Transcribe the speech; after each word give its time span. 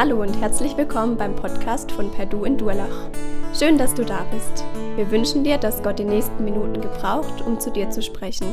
Hallo 0.00 0.22
und 0.22 0.40
herzlich 0.40 0.74
willkommen 0.78 1.18
beim 1.18 1.36
Podcast 1.36 1.92
von 1.92 2.10
Perdu 2.10 2.46
in 2.46 2.56
Durlach. 2.56 3.10
Schön, 3.54 3.76
dass 3.76 3.92
du 3.92 4.02
da 4.02 4.24
bist. 4.32 4.64
Wir 4.96 5.10
wünschen 5.10 5.44
dir, 5.44 5.58
dass 5.58 5.82
Gott 5.82 5.98
die 5.98 6.04
nächsten 6.04 6.42
Minuten 6.42 6.80
gebraucht, 6.80 7.42
um 7.42 7.60
zu 7.60 7.70
dir 7.70 7.90
zu 7.90 8.00
sprechen. 8.00 8.46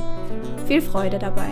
Viel 0.67 0.81
Freude 0.81 1.17
dabei. 1.17 1.47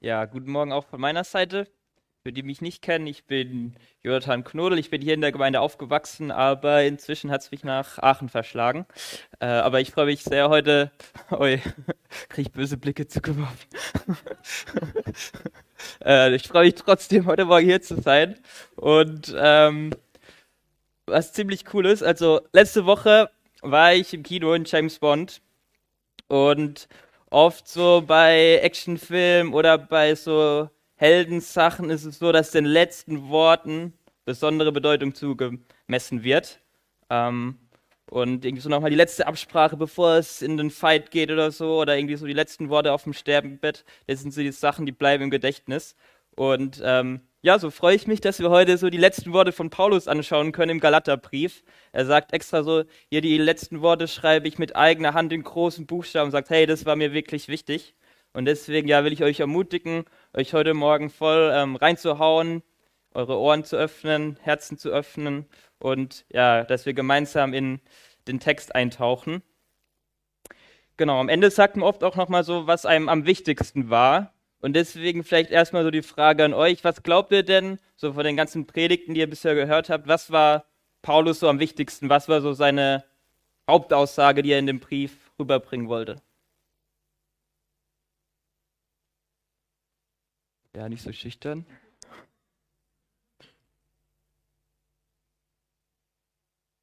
Ja, 0.00 0.24
guten 0.24 0.50
Morgen 0.50 0.72
auch 0.72 0.86
von 0.86 1.00
meiner 1.00 1.22
Seite. 1.22 1.68
Für 2.24 2.32
die 2.32 2.44
mich 2.44 2.60
nicht 2.60 2.82
kennen, 2.82 3.08
ich 3.08 3.24
bin 3.24 3.74
Jonathan 4.04 4.44
Knodel, 4.44 4.78
ich 4.78 4.90
bin 4.90 5.02
hier 5.02 5.14
in 5.14 5.20
der 5.20 5.32
Gemeinde 5.32 5.60
aufgewachsen, 5.60 6.30
aber 6.30 6.84
inzwischen 6.84 7.32
hat 7.32 7.40
es 7.40 7.50
mich 7.50 7.64
nach 7.64 7.98
Aachen 7.98 8.28
verschlagen. 8.28 8.86
Äh, 9.40 9.46
aber 9.46 9.80
ich 9.80 9.90
freue 9.90 10.06
mich 10.06 10.22
sehr 10.22 10.48
heute, 10.48 10.92
oi, 11.32 11.60
kriege 12.28 12.48
ich 12.48 12.52
böse 12.52 12.76
Blicke 12.76 13.08
zugeworfen. 13.08 13.68
äh, 16.04 16.32
ich 16.36 16.46
freue 16.46 16.66
mich 16.66 16.76
trotzdem, 16.76 17.26
heute 17.26 17.44
Morgen 17.44 17.66
hier 17.66 17.82
zu 17.82 18.00
sein. 18.00 18.38
Und 18.76 19.34
ähm, 19.36 19.90
was 21.06 21.32
ziemlich 21.32 21.74
cool 21.74 21.86
ist, 21.86 22.04
also 22.04 22.40
letzte 22.52 22.86
Woche 22.86 23.30
war 23.62 23.94
ich 23.94 24.14
im 24.14 24.22
Kino 24.22 24.54
in 24.54 24.64
James 24.64 25.00
Bond 25.00 25.42
und 26.28 26.86
oft 27.30 27.66
so 27.66 28.04
bei 28.06 28.60
Actionfilmen 28.62 29.54
oder 29.54 29.76
bei 29.76 30.14
so 30.14 30.70
Heldensachen 31.02 31.90
ist 31.90 32.04
es 32.04 32.20
so, 32.20 32.30
dass 32.30 32.52
den 32.52 32.64
letzten 32.64 33.28
Worten 33.28 33.92
besondere 34.24 34.70
Bedeutung 34.70 35.16
zugemessen 35.16 36.22
wird. 36.22 36.60
Ähm, 37.10 37.58
und 38.08 38.44
irgendwie 38.44 38.62
so 38.62 38.68
nochmal 38.68 38.90
die 38.90 38.96
letzte 38.96 39.26
Absprache, 39.26 39.76
bevor 39.76 40.14
es 40.14 40.42
in 40.42 40.56
den 40.56 40.70
Fight 40.70 41.10
geht 41.10 41.32
oder 41.32 41.50
so, 41.50 41.80
oder 41.80 41.96
irgendwie 41.96 42.14
so 42.14 42.24
die 42.24 42.32
letzten 42.32 42.68
Worte 42.68 42.92
auf 42.92 43.02
dem 43.02 43.14
Sterbebett, 43.14 43.84
das 44.06 44.20
sind 44.20 44.32
so 44.32 44.42
die 44.42 44.52
Sachen, 44.52 44.86
die 44.86 44.92
bleiben 44.92 45.24
im 45.24 45.30
Gedächtnis. 45.30 45.96
Und 46.36 46.80
ähm, 46.84 47.22
ja, 47.40 47.58
so 47.58 47.72
freue 47.72 47.96
ich 47.96 48.06
mich, 48.06 48.20
dass 48.20 48.38
wir 48.38 48.50
heute 48.50 48.78
so 48.78 48.88
die 48.88 48.96
letzten 48.96 49.32
Worte 49.32 49.50
von 49.50 49.70
Paulus 49.70 50.06
anschauen 50.06 50.52
können 50.52 50.70
im 50.70 50.80
Galaterbrief. 50.80 51.64
Er 51.90 52.06
sagt 52.06 52.32
extra 52.32 52.62
so, 52.62 52.84
hier 53.10 53.22
die 53.22 53.38
letzten 53.38 53.82
Worte 53.82 54.06
schreibe 54.06 54.46
ich 54.46 54.56
mit 54.56 54.76
eigener 54.76 55.14
Hand 55.14 55.32
in 55.32 55.42
großen 55.42 55.84
Buchstaben 55.84 56.26
und 56.26 56.30
sagt, 56.30 56.50
hey, 56.50 56.64
das 56.64 56.86
war 56.86 56.94
mir 56.94 57.12
wirklich 57.12 57.48
wichtig. 57.48 57.96
Und 58.32 58.46
deswegen 58.46 58.88
ja, 58.88 59.04
will 59.04 59.12
ich 59.12 59.22
euch 59.22 59.40
ermutigen, 59.40 60.04
euch 60.32 60.54
heute 60.54 60.74
Morgen 60.74 61.10
voll 61.10 61.50
ähm, 61.54 61.76
reinzuhauen, 61.76 62.62
eure 63.12 63.38
Ohren 63.38 63.64
zu 63.64 63.76
öffnen, 63.76 64.38
Herzen 64.40 64.78
zu 64.78 64.90
öffnen 64.90 65.46
und 65.78 66.24
ja, 66.30 66.64
dass 66.64 66.86
wir 66.86 66.94
gemeinsam 66.94 67.52
in 67.52 67.80
den 68.26 68.40
Text 68.40 68.74
eintauchen. 68.74 69.42
Genau, 70.96 71.18
am 71.18 71.28
Ende 71.28 71.50
sagt 71.50 71.76
man 71.76 71.88
oft 71.88 72.04
auch 72.04 72.16
nochmal 72.16 72.44
so, 72.44 72.66
was 72.66 72.86
einem 72.86 73.08
am 73.08 73.26
wichtigsten 73.26 73.90
war. 73.90 74.32
Und 74.60 74.74
deswegen 74.74 75.24
vielleicht 75.24 75.50
erstmal 75.50 75.82
so 75.82 75.90
die 75.90 76.02
Frage 76.02 76.44
an 76.44 76.54
euch, 76.54 76.84
was 76.84 77.02
glaubt 77.02 77.32
ihr 77.32 77.42
denn, 77.42 77.78
so 77.96 78.12
von 78.12 78.24
den 78.24 78.36
ganzen 78.36 78.66
Predigten, 78.66 79.14
die 79.14 79.20
ihr 79.20 79.28
bisher 79.28 79.54
gehört 79.54 79.90
habt, 79.90 80.06
was 80.06 80.30
war 80.30 80.64
Paulus 81.02 81.40
so 81.40 81.48
am 81.48 81.58
wichtigsten? 81.58 82.08
Was 82.08 82.28
war 82.28 82.40
so 82.40 82.52
seine 82.52 83.04
Hauptaussage, 83.68 84.42
die 84.42 84.52
er 84.52 84.60
in 84.60 84.66
dem 84.66 84.78
Brief 84.78 85.32
rüberbringen 85.38 85.88
wollte? 85.88 86.22
Ja, 90.74 90.88
nicht 90.88 91.02
so 91.02 91.12
schüchtern. 91.12 91.66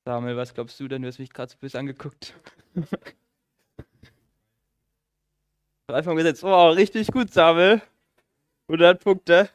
Samuel, 0.06 0.38
was 0.38 0.54
glaubst 0.54 0.80
du 0.80 0.88
denn? 0.88 1.02
Du 1.02 1.08
hast 1.08 1.20
mich 1.20 1.32
gerade 1.32 1.52
so 1.52 1.58
böse 1.58 1.78
angeguckt. 1.80 2.34
Einfach 5.88 6.16
gesetzt. 6.16 6.44
Oh, 6.44 6.70
richtig 6.70 7.08
gut, 7.08 7.34
Samuel. 7.34 7.82
100 8.68 9.04
Punkte. 9.04 9.50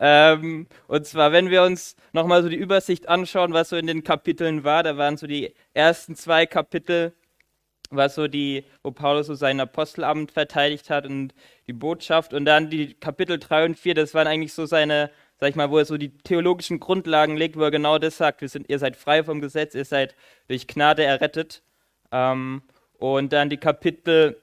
Ähm, 0.00 0.66
und 0.86 1.06
zwar, 1.06 1.32
wenn 1.32 1.50
wir 1.50 1.62
uns 1.62 1.96
nochmal 2.12 2.42
so 2.42 2.48
die 2.48 2.56
Übersicht 2.56 3.08
anschauen, 3.08 3.52
was 3.52 3.68
so 3.70 3.76
in 3.76 3.86
den 3.86 4.04
Kapiteln 4.04 4.64
war, 4.64 4.82
da 4.82 4.96
waren 4.96 5.16
so 5.16 5.26
die 5.26 5.54
ersten 5.74 6.14
zwei 6.14 6.46
Kapitel 6.46 7.12
was 7.90 8.14
so 8.14 8.28
die, 8.28 8.64
wo 8.82 8.90
Paulus 8.90 9.26
so 9.26 9.34
sein 9.34 9.60
Apostelamt 9.60 10.32
verteidigt 10.32 10.90
hat 10.90 11.06
und 11.06 11.34
die 11.66 11.72
Botschaft. 11.72 12.34
Und 12.34 12.44
dann 12.44 12.70
die 12.70 12.94
Kapitel 12.94 13.38
3 13.38 13.66
und 13.66 13.78
4, 13.78 13.94
das 13.94 14.14
waren 14.14 14.26
eigentlich 14.26 14.52
so 14.52 14.66
seine, 14.66 15.10
sag 15.38 15.50
ich 15.50 15.56
mal, 15.56 15.70
wo 15.70 15.78
er 15.78 15.84
so 15.84 15.96
die 15.96 16.16
theologischen 16.18 16.80
Grundlagen 16.80 17.36
legt, 17.36 17.56
wo 17.56 17.62
er 17.62 17.70
genau 17.70 17.98
das 17.98 18.16
sagt, 18.16 18.40
wir 18.40 18.48
sind, 18.48 18.68
ihr 18.68 18.78
seid 18.78 18.96
frei 18.96 19.24
vom 19.24 19.40
Gesetz, 19.40 19.74
ihr 19.74 19.84
seid 19.84 20.14
durch 20.48 20.66
Gnade 20.66 21.04
errettet. 21.04 21.62
Ähm, 22.12 22.62
und 22.98 23.32
dann 23.32 23.48
die 23.48 23.58
Kapitel 23.58 24.40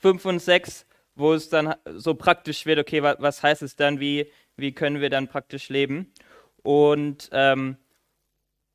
5 0.00 0.24
und 0.26 0.38
6, 0.40 0.86
wo 1.14 1.32
es 1.32 1.48
dann 1.48 1.74
so 1.96 2.14
praktisch 2.14 2.66
wird, 2.66 2.78
okay, 2.78 3.02
was, 3.02 3.16
was 3.18 3.42
heißt 3.42 3.62
es 3.62 3.76
dann, 3.76 3.98
wie, 3.98 4.30
wie 4.56 4.72
können 4.72 5.00
wir 5.00 5.10
dann 5.10 5.28
praktisch 5.28 5.68
leben? 5.68 6.12
Und 6.62 7.28
ähm, 7.32 7.76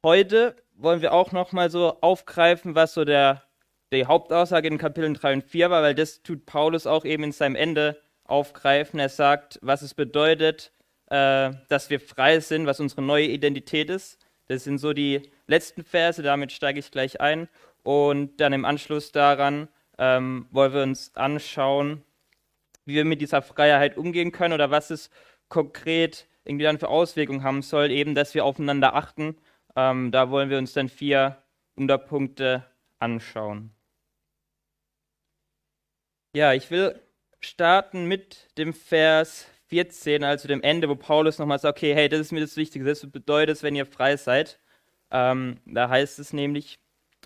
heute 0.03 0.55
wollen 0.75 1.01
wir 1.01 1.13
auch 1.13 1.31
nochmal 1.31 1.69
so 1.69 2.01
aufgreifen, 2.01 2.75
was 2.75 2.93
so 2.93 3.05
der 3.05 3.43
die 3.93 4.05
Hauptaussage 4.05 4.67
in 4.67 4.77
Kapiteln 4.77 5.13
3 5.13 5.33
und 5.33 5.43
4 5.43 5.69
war, 5.69 5.81
weil 5.81 5.95
das 5.95 6.23
tut 6.23 6.45
Paulus 6.45 6.87
auch 6.87 7.05
eben 7.05 7.23
in 7.23 7.31
seinem 7.31 7.55
Ende 7.55 8.01
aufgreifen. 8.23 8.99
Er 8.99 9.09
sagt, 9.09 9.59
was 9.61 9.81
es 9.81 9.93
bedeutet, 9.93 10.71
äh, 11.07 11.51
dass 11.69 11.89
wir 11.89 11.99
frei 11.99 12.39
sind, 12.39 12.65
was 12.65 12.79
unsere 12.79 13.01
neue 13.01 13.27
Identität 13.27 13.89
ist. 13.89 14.19
Das 14.47 14.63
sind 14.63 14.77
so 14.77 14.93
die 14.93 15.21
letzten 15.47 15.83
Verse, 15.83 16.21
damit 16.21 16.51
steige 16.51 16.79
ich 16.79 16.91
gleich 16.91 17.21
ein. 17.21 17.47
Und 17.83 18.39
dann 18.39 18.53
im 18.53 18.65
Anschluss 18.65 19.11
daran 19.11 19.67
ähm, 19.97 20.47
wollen 20.51 20.73
wir 20.73 20.83
uns 20.83 21.15
anschauen, 21.15 22.03
wie 22.85 22.95
wir 22.95 23.05
mit 23.05 23.21
dieser 23.21 23.41
Freiheit 23.41 23.97
umgehen 23.97 24.31
können 24.31 24.53
oder 24.53 24.71
was 24.71 24.89
es 24.89 25.09
konkret 25.49 26.27
irgendwie 26.45 26.65
dann 26.65 26.79
für 26.79 26.89
Auswirkungen 26.89 27.43
haben 27.43 27.61
soll, 27.61 27.91
eben, 27.91 28.15
dass 28.15 28.33
wir 28.33 28.45
aufeinander 28.45 28.95
achten. 28.95 29.37
Ähm, 29.75 30.11
da 30.11 30.29
wollen 30.29 30.49
wir 30.49 30.57
uns 30.57 30.73
dann 30.73 30.89
vier 30.89 31.37
Unterpunkte 31.75 32.65
anschauen. 32.99 33.71
Ja, 36.35 36.51
ich 36.53 36.71
will 36.71 36.99
starten 37.41 38.05
mit 38.05 38.47
dem 38.57 38.73
Vers 38.73 39.45
14, 39.67 40.23
also 40.23 40.47
dem 40.47 40.63
Ende, 40.63 40.89
wo 40.89 40.95
Paulus 40.95 41.37
nochmal 41.37 41.59
sagt, 41.59 41.77
okay, 41.77 41.93
hey, 41.93 42.09
das 42.09 42.21
ist 42.21 42.31
mir 42.31 42.39
das 42.39 42.57
Wichtige, 42.57 42.85
das 42.85 43.05
bedeutet 43.05 43.61
wenn 43.61 43.75
ihr 43.75 43.85
frei 43.85 44.17
seid. 44.17 44.59
Ähm, 45.11 45.59
da 45.65 45.89
heißt 45.89 46.17
es 46.17 46.33
nämlich, 46.33 46.79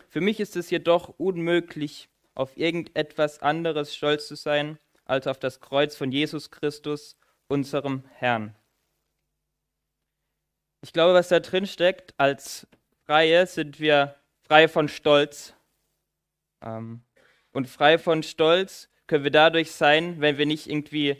für 0.09 0.19
mich 0.19 0.41
ist 0.41 0.57
es 0.57 0.69
jedoch 0.69 1.07
unmöglich, 1.17 2.09
auf 2.35 2.57
irgendetwas 2.57 3.41
anderes 3.41 3.95
stolz 3.95 4.27
zu 4.27 4.35
sein, 4.35 4.77
als 5.05 5.25
auf 5.25 5.39
das 5.39 5.61
Kreuz 5.61 5.95
von 5.95 6.11
Jesus 6.11 6.51
Christus, 6.51 7.17
unserem 7.47 8.03
Herrn. 8.15 8.55
Ich 10.81 10.91
glaube, 10.91 11.13
was 11.13 11.29
da 11.29 11.39
drin 11.39 11.65
steckt, 11.65 12.13
als 12.17 12.67
Freie 13.05 13.47
sind 13.47 13.79
wir 13.79 14.15
frei 14.41 14.67
von 14.67 14.89
Stolz. 14.89 15.53
Ähm, 16.61 17.03
und 17.53 17.67
frei 17.67 17.97
von 17.97 18.21
Stolz 18.21 18.89
können 19.07 19.23
wir 19.23 19.31
dadurch 19.31 19.71
sein, 19.71 20.19
wenn 20.19 20.37
wir 20.37 20.45
nicht 20.45 20.67
irgendwie 20.67 21.17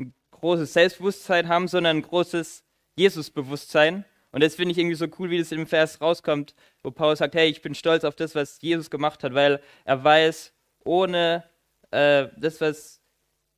ein 0.00 0.14
großes 0.30 0.72
Selbstbewusstsein 0.72 1.48
haben, 1.48 1.68
sondern 1.68 1.98
ein 1.98 2.02
großes 2.02 2.64
Jesusbewusstsein. 2.96 4.04
Und 4.30 4.42
das 4.42 4.54
finde 4.54 4.72
ich 4.72 4.78
irgendwie 4.78 4.96
so 4.96 5.06
cool, 5.18 5.30
wie 5.30 5.38
das 5.38 5.52
im 5.52 5.66
Vers 5.66 6.00
rauskommt, 6.00 6.54
wo 6.82 6.90
Paulus 6.90 7.18
sagt, 7.18 7.34
hey, 7.34 7.48
ich 7.48 7.62
bin 7.62 7.74
stolz 7.74 8.04
auf 8.04 8.14
das, 8.14 8.34
was 8.34 8.60
Jesus 8.60 8.90
gemacht 8.90 9.24
hat, 9.24 9.34
weil 9.34 9.60
er 9.84 10.04
weiß, 10.04 10.52
ohne 10.84 11.44
äh, 11.90 12.28
das, 12.36 12.60
was 12.60 13.00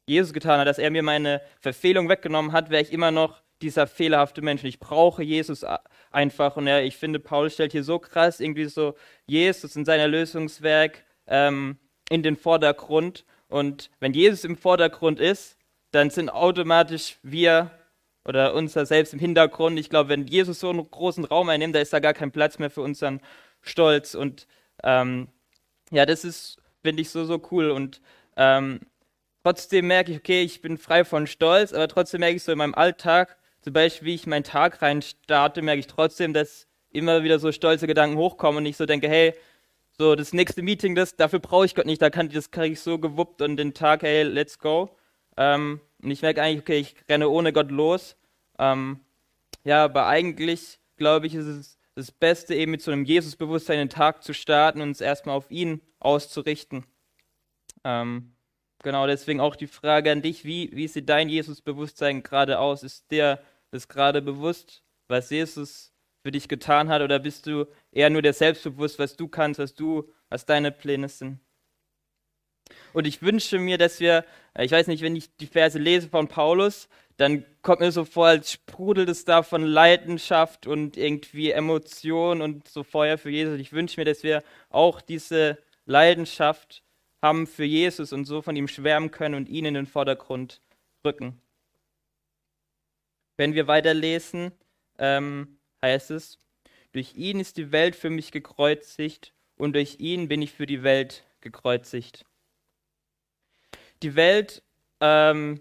Jesus 0.06 0.32
getan 0.32 0.60
hat, 0.60 0.66
dass 0.66 0.78
er 0.78 0.90
mir 0.90 1.02
meine 1.02 1.40
Verfehlung 1.60 2.08
weggenommen 2.08 2.52
hat, 2.52 2.70
wäre 2.70 2.82
ich 2.82 2.92
immer 2.92 3.10
noch 3.10 3.42
dieser 3.62 3.86
fehlerhafte 3.86 4.42
Mensch. 4.42 4.64
Ich 4.64 4.80
brauche 4.80 5.22
Jesus 5.22 5.64
einfach. 6.10 6.56
Und 6.56 6.66
ja, 6.66 6.80
ich 6.80 6.96
finde, 6.96 7.18
Paulus 7.18 7.54
stellt 7.54 7.72
hier 7.72 7.84
so 7.84 7.98
krass 7.98 8.40
irgendwie 8.40 8.64
so 8.66 8.94
Jesus 9.26 9.76
in 9.76 9.84
seiner 9.84 10.08
Lösungswerk 10.08 11.04
ähm, 11.26 11.78
in 12.08 12.22
den 12.22 12.36
Vordergrund 12.36 13.24
und 13.50 13.90
wenn 14.00 14.12
Jesus 14.12 14.44
im 14.44 14.56
Vordergrund 14.56 15.20
ist, 15.20 15.56
dann 15.90 16.10
sind 16.10 16.30
automatisch 16.30 17.18
wir 17.22 17.70
oder 18.24 18.54
unser 18.54 18.86
Selbst 18.86 19.12
im 19.12 19.18
Hintergrund. 19.18 19.78
Ich 19.78 19.90
glaube, 19.90 20.10
wenn 20.10 20.26
Jesus 20.26 20.60
so 20.60 20.70
einen 20.70 20.88
großen 20.88 21.24
Raum 21.24 21.48
einnimmt, 21.48 21.74
da 21.74 21.80
ist 21.80 21.92
da 21.92 21.98
gar 21.98 22.14
kein 22.14 22.32
Platz 22.32 22.58
mehr 22.58 22.70
für 22.70 22.82
unseren 22.82 23.20
Stolz. 23.60 24.14
Und 24.14 24.46
ähm, 24.84 25.28
ja, 25.90 26.06
das 26.06 26.24
ist, 26.24 26.58
finde 26.82 27.02
ich, 27.02 27.10
so, 27.10 27.24
so 27.24 27.42
cool. 27.50 27.70
Und 27.70 28.00
ähm, 28.36 28.80
trotzdem 29.42 29.88
merke 29.88 30.12
ich, 30.12 30.18
okay, 30.18 30.42
ich 30.42 30.60
bin 30.60 30.78
frei 30.78 31.04
von 31.04 31.26
Stolz, 31.26 31.72
aber 31.72 31.88
trotzdem 31.88 32.20
merke 32.20 32.36
ich 32.36 32.44
so 32.44 32.52
in 32.52 32.58
meinem 32.58 32.74
Alltag, 32.74 33.36
zum 33.62 33.72
Beispiel, 33.72 34.06
wie 34.06 34.14
ich 34.14 34.26
meinen 34.26 34.44
Tag 34.44 34.80
rein 34.80 35.02
starte, 35.02 35.60
merke 35.60 35.80
ich 35.80 35.86
trotzdem, 35.86 36.32
dass 36.32 36.66
immer 36.92 37.22
wieder 37.22 37.38
so 37.38 37.52
stolze 37.52 37.86
Gedanken 37.86 38.16
hochkommen 38.16 38.58
und 38.58 38.66
ich 38.66 38.76
so 38.76 38.86
denke, 38.86 39.08
hey, 39.08 39.34
so, 40.00 40.14
das 40.14 40.32
nächste 40.32 40.62
Meeting, 40.62 40.94
das, 40.94 41.14
dafür 41.14 41.40
brauche 41.40 41.66
ich 41.66 41.74
Gott 41.74 41.84
nicht, 41.84 42.00
da 42.00 42.08
kann, 42.08 42.30
das 42.30 42.50
kriege 42.50 42.72
ich 42.72 42.80
so 42.80 42.98
gewuppt 42.98 43.42
und 43.42 43.58
den 43.58 43.74
Tag, 43.74 44.02
hey, 44.02 44.22
let's 44.22 44.58
go. 44.58 44.96
Ähm, 45.36 45.82
und 46.02 46.10
ich 46.10 46.22
merke 46.22 46.40
eigentlich, 46.40 46.62
okay, 46.62 46.78
ich 46.78 46.94
renne 47.06 47.28
ohne 47.28 47.52
Gott 47.52 47.70
los. 47.70 48.16
Ähm, 48.58 49.00
ja, 49.62 49.84
aber 49.84 50.06
eigentlich, 50.06 50.80
glaube 50.96 51.26
ich, 51.26 51.34
ist 51.34 51.44
es 51.44 51.78
das 51.96 52.12
Beste, 52.12 52.54
eben 52.54 52.70
mit 52.70 52.80
so 52.80 52.90
einem 52.90 53.04
Jesus-Bewusstsein 53.04 53.76
den 53.76 53.90
Tag 53.90 54.22
zu 54.22 54.32
starten 54.32 54.80
und 54.80 54.88
uns 54.88 55.02
erstmal 55.02 55.36
auf 55.36 55.50
ihn 55.50 55.82
auszurichten. 55.98 56.86
Ähm, 57.84 58.32
genau 58.82 59.06
deswegen 59.06 59.40
auch 59.40 59.54
die 59.54 59.66
Frage 59.66 60.10
an 60.10 60.22
dich, 60.22 60.46
wie, 60.46 60.70
wie 60.72 60.88
sieht 60.88 61.10
dein 61.10 61.28
Jesus-Bewusstsein 61.28 62.22
gerade 62.22 62.58
aus? 62.58 62.84
Ist 62.84 63.10
dir 63.10 63.38
das 63.70 63.86
gerade 63.86 64.22
bewusst, 64.22 64.82
was 65.08 65.28
Jesus 65.28 65.92
für 66.22 66.32
dich 66.32 66.48
getan 66.48 66.88
hat, 66.88 67.02
oder 67.02 67.18
bist 67.18 67.46
du 67.46 67.66
eher 67.92 68.10
nur 68.10 68.22
der 68.22 68.32
selbstbewusst, 68.32 68.98
was 68.98 69.16
du 69.16 69.28
kannst, 69.28 69.60
was 69.60 69.74
du, 69.74 70.08
was 70.28 70.46
deine 70.46 70.72
Pläne 70.72 71.08
sind? 71.08 71.40
Und 72.92 73.06
ich 73.06 73.22
wünsche 73.22 73.58
mir, 73.58 73.78
dass 73.78 74.00
wir, 74.00 74.24
äh, 74.54 74.64
ich 74.64 74.72
weiß 74.72 74.86
nicht, 74.86 75.02
wenn 75.02 75.16
ich 75.16 75.34
die 75.36 75.46
Verse 75.46 75.78
lese 75.78 76.08
von 76.08 76.28
Paulus, 76.28 76.88
dann 77.16 77.44
kommt 77.62 77.80
mir 77.80 77.92
so 77.92 78.04
vor, 78.04 78.28
als 78.28 78.52
sprudelt 78.52 79.08
es 79.08 79.24
da 79.24 79.42
von 79.42 79.62
Leidenschaft 79.62 80.66
und 80.66 80.96
irgendwie 80.96 81.50
Emotion 81.50 82.40
und 82.40 82.66
so 82.66 82.82
Feuer 82.82 83.18
für 83.18 83.30
Jesus. 83.30 83.60
Ich 83.60 83.72
wünsche 83.72 84.00
mir, 84.00 84.06
dass 84.06 84.22
wir 84.22 84.42
auch 84.70 85.00
diese 85.00 85.58
Leidenschaft 85.84 86.82
haben 87.22 87.46
für 87.46 87.64
Jesus 87.64 88.12
und 88.12 88.24
so 88.24 88.40
von 88.40 88.56
ihm 88.56 88.68
schwärmen 88.68 89.10
können 89.10 89.34
und 89.34 89.48
ihn 89.48 89.66
in 89.66 89.74
den 89.74 89.86
Vordergrund 89.86 90.62
rücken. 91.04 91.40
Wenn 93.36 93.54
wir 93.54 93.66
weiterlesen, 93.66 94.52
ähm, 94.98 95.58
heißt 95.82 96.10
es, 96.12 96.38
durch 96.92 97.14
ihn 97.14 97.40
ist 97.40 97.56
die 97.56 97.72
Welt 97.72 97.96
für 97.96 98.10
mich 98.10 98.32
gekreuzigt 98.32 99.32
und 99.56 99.74
durch 99.74 99.96
ihn 99.98 100.28
bin 100.28 100.42
ich 100.42 100.52
für 100.52 100.66
die 100.66 100.82
Welt 100.82 101.24
gekreuzigt. 101.40 102.24
Die 104.02 104.14
Welt, 104.16 104.62
ähm, 105.00 105.60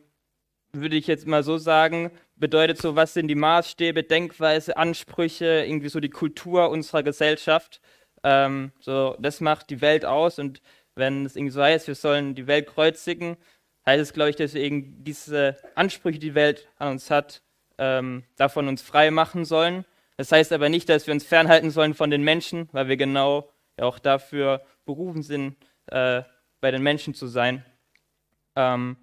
würde 0.71 0.95
ich 0.95 1.07
jetzt 1.07 1.27
mal 1.27 1.43
so 1.43 1.57
sagen, 1.57 2.11
bedeutet 2.35 2.77
so, 2.77 2.95
was 2.95 3.13
sind 3.13 3.27
die 3.27 3.35
Maßstäbe, 3.35 4.03
Denkweise, 4.03 4.77
Ansprüche, 4.77 5.65
irgendwie 5.65 5.89
so 5.89 5.99
die 5.99 6.09
Kultur 6.09 6.69
unserer 6.69 7.03
Gesellschaft. 7.03 7.81
Ähm, 8.23 8.71
so, 8.79 9.15
das 9.19 9.41
macht 9.41 9.69
die 9.69 9.81
Welt 9.81 10.05
aus 10.05 10.39
und 10.39 10.61
wenn 10.95 11.25
es 11.25 11.35
irgendwie 11.35 11.53
so 11.53 11.61
heißt, 11.61 11.87
wir 11.87 11.95
sollen 11.95 12.35
die 12.35 12.47
Welt 12.47 12.67
kreuzigen, 12.67 13.37
heißt 13.85 14.01
es, 14.01 14.13
glaube 14.13 14.31
ich, 14.31 14.35
dass 14.35 14.53
wir 14.53 14.61
eben 14.61 15.03
diese 15.03 15.57
Ansprüche, 15.75 16.19
die 16.19 16.29
die 16.29 16.35
Welt 16.35 16.67
an 16.77 16.91
uns 16.91 17.09
hat, 17.09 17.41
ähm, 17.77 18.23
davon 18.35 18.67
uns 18.67 18.81
frei 18.81 19.09
machen 19.09 19.45
sollen. 19.45 19.85
Das 20.19 20.33
heißt 20.33 20.51
aber 20.51 20.67
nicht, 20.67 20.89
dass 20.89 21.07
wir 21.07 21.13
uns 21.13 21.23
fernhalten 21.23 21.71
sollen 21.71 21.93
von 21.93 22.09
den 22.09 22.23
Menschen, 22.23 22.67
weil 22.73 22.89
wir 22.89 22.97
genau 22.97 23.49
auch 23.77 23.99
dafür 23.99 24.65
berufen 24.83 25.23
sind, 25.23 25.55
äh, 25.85 26.23
bei 26.59 26.71
den 26.71 26.83
Menschen 26.83 27.13
zu 27.13 27.25
sein. 27.27 27.63
Ähm, 28.57 28.97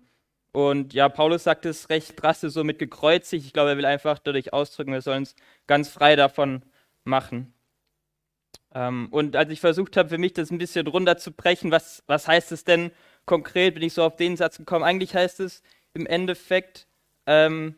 und 0.53 0.93
ja, 0.93 1.09
Paulus 1.09 1.45
sagt 1.45 1.65
es 1.65 1.89
recht 1.89 2.21
drastisch 2.21 2.53
so 2.53 2.65
mit 2.65 2.79
gekreuzigt. 2.79 3.47
Ich 3.47 3.55
glaube, 3.55 3.71
er 3.71 3.79
will 3.79 3.87
einfach 3.87 4.19
dadurch 4.19 4.53
ausdrücken, 4.53 4.93
wir 4.93 5.01
sollen 5.01 5.21
uns 5.21 5.35
ganz 5.67 5.89
frei 5.89 6.17
davon 6.17 6.63
machen. 7.05 7.55
Ähm, 8.75 9.09
und 9.11 9.37
als 9.37 9.51
ich 9.51 9.61
versucht 9.61 9.97
habe, 9.97 10.11
für 10.11 10.19
mich 10.19 10.35
das 10.35 10.51
ein 10.51 10.59
bisschen 10.59 10.87
runterzubrechen, 10.87 11.71
was, 11.71 12.05
was 12.07 12.29
heißt 12.29 12.53
es 12.53 12.65
denn 12.65 12.91
konkret, 13.25 13.73
bin 13.73 13.85
ich 13.85 13.95
so 13.95 14.05
auf 14.05 14.17
den 14.17 14.37
Satz 14.37 14.59
gekommen. 14.59 14.85
Eigentlich 14.85 15.15
heißt 15.15 15.41
es 15.41 15.63
im 15.95 16.05
Endeffekt, 16.05 16.87
ähm, 17.25 17.75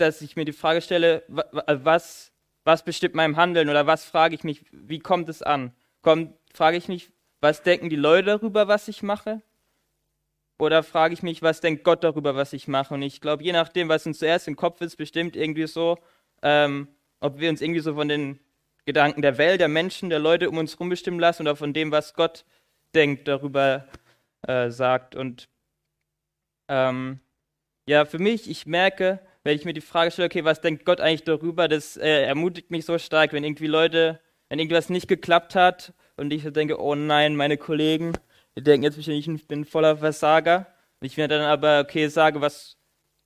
dass 0.00 0.22
ich 0.22 0.36
mir 0.36 0.44
die 0.44 0.52
Frage 0.52 0.80
stelle, 0.80 1.24
was, 1.28 2.32
was 2.64 2.84
bestimmt 2.84 3.14
meinem 3.14 3.36
Handeln 3.36 3.68
oder 3.68 3.86
was 3.86 4.04
frage 4.04 4.34
ich 4.34 4.44
mich, 4.44 4.64
wie 4.72 4.98
kommt 4.98 5.28
es 5.28 5.42
an? 5.42 5.72
Kommt, 6.02 6.34
frage 6.52 6.76
ich 6.76 6.88
mich, 6.88 7.10
was 7.40 7.62
denken 7.62 7.88
die 7.88 7.96
Leute 7.96 8.26
darüber, 8.26 8.68
was 8.68 8.88
ich 8.88 9.02
mache? 9.02 9.42
Oder 10.58 10.82
frage 10.82 11.14
ich 11.14 11.22
mich, 11.22 11.40
was 11.42 11.60
denkt 11.60 11.84
Gott 11.84 12.02
darüber, 12.02 12.34
was 12.34 12.52
ich 12.52 12.66
mache? 12.66 12.94
Und 12.94 13.02
ich 13.02 13.20
glaube, 13.20 13.44
je 13.44 13.52
nachdem, 13.52 13.88
was 13.88 14.06
uns 14.06 14.18
zuerst 14.18 14.48
im 14.48 14.56
Kopf 14.56 14.80
ist, 14.80 14.96
bestimmt 14.96 15.36
irgendwie 15.36 15.66
so, 15.66 15.98
ähm, 16.42 16.88
ob 17.20 17.38
wir 17.38 17.48
uns 17.48 17.60
irgendwie 17.60 17.80
so 17.80 17.94
von 17.94 18.08
den 18.08 18.40
Gedanken 18.84 19.22
der 19.22 19.38
Welt, 19.38 19.60
der 19.60 19.68
Menschen, 19.68 20.10
der 20.10 20.18
Leute 20.18 20.50
um 20.50 20.58
uns 20.58 20.72
herum 20.72 20.88
bestimmen 20.88 21.20
lassen 21.20 21.42
oder 21.42 21.54
von 21.54 21.72
dem, 21.72 21.92
was 21.92 22.14
Gott 22.14 22.44
denkt, 22.94 23.28
darüber 23.28 23.86
äh, 24.46 24.70
sagt. 24.70 25.14
Und 25.14 25.48
ähm, 26.68 27.20
ja, 27.86 28.04
für 28.04 28.18
mich, 28.18 28.50
ich 28.50 28.66
merke, 28.66 29.20
wenn 29.48 29.56
ich 29.56 29.64
mir 29.64 29.72
die 29.72 29.80
Frage 29.80 30.10
stelle, 30.10 30.26
okay, 30.26 30.44
was 30.44 30.60
denkt 30.60 30.84
Gott 30.84 31.00
eigentlich 31.00 31.24
darüber, 31.24 31.68
das 31.68 31.96
äh, 31.96 32.24
ermutigt 32.24 32.70
mich 32.70 32.84
so 32.84 32.98
stark, 32.98 33.32
wenn 33.32 33.44
irgendwie 33.44 33.66
Leute, 33.66 34.20
wenn 34.50 34.58
irgendwas 34.58 34.90
nicht 34.90 35.08
geklappt 35.08 35.54
hat 35.54 35.94
und 36.18 36.34
ich 36.34 36.42
so 36.42 36.50
denke, 36.50 36.78
oh 36.78 36.94
nein, 36.94 37.34
meine 37.34 37.56
Kollegen, 37.56 38.12
die 38.54 38.62
denken 38.62 38.84
jetzt 38.84 38.98
wahrscheinlich, 38.98 39.26
ich 39.26 39.48
bin 39.48 39.64
voller 39.64 39.96
Versager. 39.96 40.66
Und 41.00 41.06
ich 41.06 41.16
mir 41.16 41.28
dann 41.28 41.40
aber, 41.40 41.80
okay, 41.80 42.08
sage, 42.08 42.42
was 42.42 42.76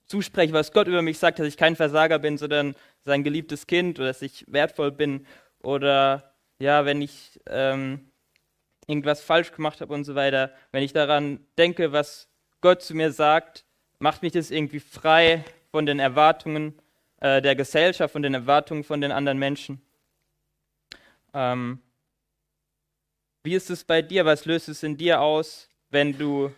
zuspreche, 0.06 0.52
was 0.52 0.70
Gott 0.70 0.86
über 0.86 1.02
mich 1.02 1.19
sagt, 1.19 1.40
dass 1.40 1.48
ich 1.48 1.56
kein 1.56 1.74
Versager 1.74 2.20
bin, 2.20 2.38
sondern 2.38 2.76
sein 3.04 3.24
geliebtes 3.24 3.66
Kind 3.66 3.98
oder 3.98 4.06
dass 4.06 4.22
ich 4.22 4.44
wertvoll 4.46 4.92
bin. 4.92 5.26
Oder 5.60 6.34
ja, 6.60 6.84
wenn 6.84 7.02
ich 7.02 7.40
ähm, 7.48 8.12
irgendwas 8.86 9.22
falsch 9.22 9.50
gemacht 9.50 9.80
habe 9.80 9.92
und 9.92 10.04
so 10.04 10.14
weiter, 10.14 10.52
wenn 10.70 10.84
ich 10.84 10.92
daran 10.92 11.44
denke, 11.58 11.90
was 11.90 12.28
Gott 12.60 12.80
zu 12.80 12.94
mir 12.94 13.10
sagt, 13.10 13.64
macht 13.98 14.22
mich 14.22 14.30
das 14.30 14.52
irgendwie 14.52 14.78
frei 14.78 15.44
von 15.72 15.86
den 15.86 15.98
Erwartungen 15.98 16.78
äh, 17.20 17.42
der 17.42 17.56
Gesellschaft, 17.56 18.12
von 18.12 18.22
den 18.22 18.34
Erwartungen 18.34 18.84
von 18.84 19.00
den 19.00 19.10
anderen 19.10 19.38
Menschen. 19.38 19.80
Ähm, 21.32 21.80
wie 23.42 23.54
ist 23.54 23.70
es 23.70 23.82
bei 23.82 24.02
dir? 24.02 24.24
Was 24.24 24.44
löst 24.44 24.69
es 24.69 24.82
in 24.82 24.96
dir 24.96 25.20
aus, 25.20 25.69
wenn 25.90 26.16
du 26.16 26.54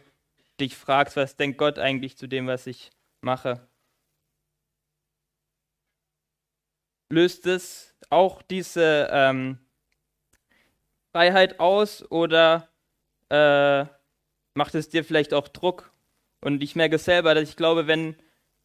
dich 0.60 0.76
fragst, 0.76 1.16
was 1.16 1.36
denkt 1.36 1.58
Gott 1.58 1.78
eigentlich 1.78 2.16
zu 2.16 2.26
dem, 2.26 2.48
was 2.48 2.66
ich 2.66 2.90
mache? 3.20 3.66
Löst 7.08 7.46
es 7.46 7.94
auch 8.10 8.42
diese 8.42 9.08
ähm, 9.12 9.58
Freiheit 11.12 11.60
aus 11.60 12.10
oder 12.10 12.68
äh, 13.30 13.84
macht 14.54 14.74
es 14.74 14.88
dir 14.88 15.04
vielleicht 15.04 15.32
auch 15.32 15.46
Druck? 15.46 15.92
Und 16.40 16.62
ich 16.62 16.74
merke 16.74 16.98
selber, 16.98 17.34
dass 17.34 17.48
ich 17.48 17.56
glaube, 17.56 17.86
wenn 17.86 18.16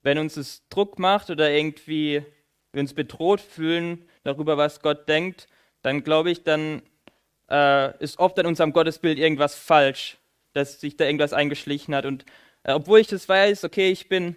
wenn 0.02 0.18
uns 0.18 0.38
es 0.38 0.68
Druck 0.70 1.00
macht 1.00 1.30
oder 1.30 1.52
irgendwie 1.52 2.24
wir 2.72 2.82
uns 2.82 2.94
bedroht 2.94 3.42
fühlen 3.42 4.06
darüber, 4.24 4.58
was 4.58 4.82
Gott 4.82 5.10
denkt, 5.10 5.48
dann 5.82 6.04
glaube 6.04 6.32
ich, 6.32 6.44
dann 6.44 6.82
äh, 7.50 7.98
ist 8.04 8.20
oft 8.20 8.38
an 8.40 8.46
unserem 8.46 8.74
Gottesbild 8.74 9.18
irgendwas 9.18 9.56
falsch, 9.56 10.18
dass 10.54 10.80
sich 10.80 10.98
da 10.98 11.06
irgendwas 11.06 11.34
eingeschlichen 11.34 11.96
hat. 11.96 12.06
Und 12.06 12.26
äh, 12.64 12.74
obwohl 12.74 13.00
ich 13.00 13.08
das 13.08 13.28
weiß, 13.28 13.64
okay, 13.64 13.90
ich 13.92 14.08
bin, 14.08 14.36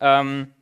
ähm, 0.00 0.52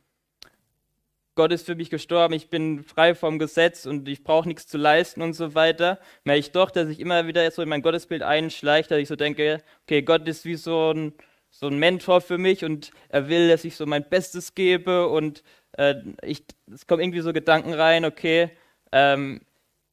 Gott 1.35 1.51
ist 1.51 1.65
für 1.65 1.75
mich 1.75 1.89
gestorben, 1.89 2.33
ich 2.33 2.49
bin 2.49 2.83
frei 2.83 3.15
vom 3.15 3.39
Gesetz 3.39 3.85
und 3.85 4.07
ich 4.07 4.23
brauche 4.23 4.47
nichts 4.47 4.67
zu 4.67 4.77
leisten 4.77 5.21
und 5.21 5.33
so 5.33 5.55
weiter, 5.55 5.99
merke 6.23 6.39
ich 6.39 6.51
doch, 6.51 6.71
dass 6.71 6.89
ich 6.89 6.99
immer 6.99 7.27
wieder 7.27 7.49
so 7.51 7.61
in 7.61 7.69
mein 7.69 7.81
Gottesbild 7.81 8.21
einschleicht, 8.21 8.91
dass 8.91 8.99
ich 8.99 9.07
so 9.07 9.15
denke, 9.15 9.63
okay, 9.83 10.01
Gott 10.01 10.27
ist 10.27 10.45
wie 10.45 10.55
so 10.55 10.91
ein 10.91 11.13
so 11.51 11.67
ein 11.67 11.77
Mentor 11.77 12.21
für 12.21 12.37
mich 12.37 12.65
und 12.65 12.91
er 13.09 13.29
will, 13.29 13.49
dass 13.49 13.63
ich 13.65 13.75
so 13.75 13.85
mein 13.85 14.07
Bestes 14.09 14.55
gebe 14.55 15.07
und 15.07 15.43
äh, 15.73 15.95
ich, 16.23 16.43
es 16.73 16.87
kommen 16.87 17.01
irgendwie 17.01 17.21
so 17.21 17.33
Gedanken 17.33 17.73
rein, 17.73 18.05
okay, 18.05 18.49
ähm, 18.91 19.41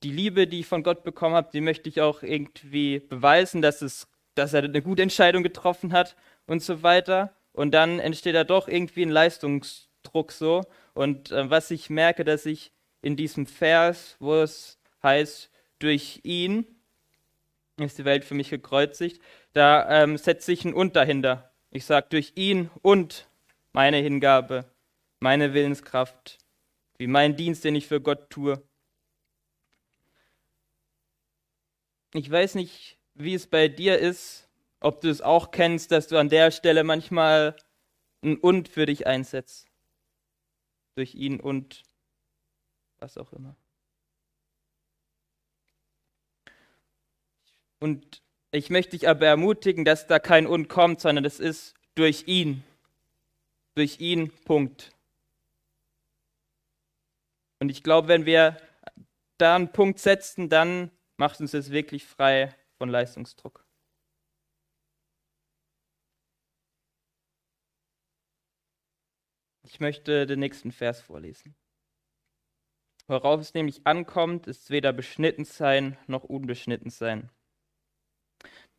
die 0.03 0.13
Liebe, 0.13 0.47
die 0.47 0.61
ich 0.61 0.67
von 0.67 0.83
Gott 0.83 1.03
bekommen 1.03 1.35
habe, 1.35 1.51
die 1.53 1.61
möchte 1.61 1.89
ich 1.89 2.01
auch 2.01 2.23
irgendwie 2.23 3.01
beweisen, 3.01 3.63
dass, 3.63 3.83
es, 3.83 4.07
dass 4.35 4.55
er 4.55 4.63
eine 4.63 4.83
gute 4.83 5.03
Entscheidung 5.03 5.43
getroffen 5.43 5.93
hat 5.93 6.17
und 6.47 6.63
so 6.63 6.83
weiter. 6.83 7.35
Und 7.53 7.73
dann 7.73 7.99
entsteht 7.99 8.37
da 8.37 8.45
doch 8.45 8.69
irgendwie 8.69 9.03
ein 9.03 9.11
Leistungsdruck 9.11 10.31
so. 10.31 10.63
Und 10.95 11.33
äh, 11.33 11.51
was 11.51 11.71
ich 11.71 11.91
merke, 11.91 12.25
dass 12.25 12.47
ich 12.47 12.73
in 13.03 13.17
diesem 13.17 13.47
Vers, 13.47 14.17
wo 14.21 14.37
es 14.37 14.79
heißt, 15.03 15.51
durch 15.81 16.21
ihn 16.23 16.67
ist 17.77 17.99
die 17.99 18.05
Welt 18.05 18.25
für 18.25 18.35
mich 18.35 18.51
gekreuzigt, 18.51 19.21
da 19.53 20.03
ähm, 20.03 20.17
setze 20.17 20.53
ich 20.53 20.65
ein 20.65 20.75
Und 20.75 20.97
dahinter. 20.97 21.48
Ich 21.71 21.85
sage 21.85 22.07
durch 22.11 22.33
ihn 22.35 22.71
und 22.83 23.29
meine 23.73 23.99
Hingabe, 23.99 24.65
meine 25.21 25.53
Willenskraft, 25.53 26.39
wie 26.97 27.07
mein 27.07 27.37
Dienst, 27.37 27.65
den 27.65 27.75
ich 27.75 27.87
für 27.87 28.01
Gott 28.01 28.31
tue. 28.31 28.63
Ich 32.15 32.31
weiß 32.31 32.55
nicht, 32.55 32.99
wie 33.15 33.35
es 33.35 33.47
bei 33.47 33.69
dir 33.69 33.99
ist, 33.99 34.49
ob 34.81 35.01
du 35.01 35.11
es 35.11 35.21
auch 35.21 35.51
kennst, 35.51 35.91
dass 35.91 36.09
du 36.09 36.17
an 36.19 36.29
der 36.29 36.51
Stelle 36.51 36.85
manchmal 36.85 37.57
ein 38.23 38.39
Und 38.39 38.69
für 38.69 38.87
dich 38.87 39.07
einsetzt. 39.07 39.67
Durch 40.95 41.15
ihn 41.15 41.39
und 41.39 41.83
was 42.99 43.19
auch 43.19 43.33
immer. 43.33 43.55
Und 47.79 48.23
ich 48.51 48.71
möchte 48.71 48.93
dich 48.93 49.09
aber 49.09 49.27
ermutigen, 49.27 49.85
dass 49.85 50.07
da 50.07 50.19
kein 50.19 50.47
Und 50.47 50.69
kommt, 50.69 51.01
sondern 51.01 51.25
es 51.25 51.41
ist 51.41 51.75
durch 51.95 52.27
ihn. 52.27 52.65
Durch 53.75 54.01
ihn, 54.01 54.31
Punkt. 54.45 54.93
Und 57.61 57.71
ich 57.71 57.83
glaube, 57.83 58.09
wenn 58.09 58.25
wir 58.25 58.57
da 59.37 59.57
einen 59.57 59.73
Punkt 59.73 59.99
setzen, 59.99 60.49
dann 60.49 60.91
macht 61.17 61.41
uns 61.41 61.51
das 61.51 61.71
wirklich 61.71 62.07
frei 62.07 62.55
von 62.79 62.89
Leistungsdruck. 62.89 63.65
Ich 69.65 69.81
möchte 69.81 70.27
den 70.27 70.41
nächsten 70.41 70.73
Vers 70.73 71.03
vorlesen. 71.03 71.55
Worauf 73.07 73.41
es 73.41 73.55
nämlich 73.55 73.87
ankommt, 73.87 74.47
ist 74.47 74.71
weder 74.71 74.93
beschnitten 74.93 75.45
sein 75.45 75.99
noch 76.07 76.25
unbeschnitten 76.25 76.91
sein. 76.91 77.31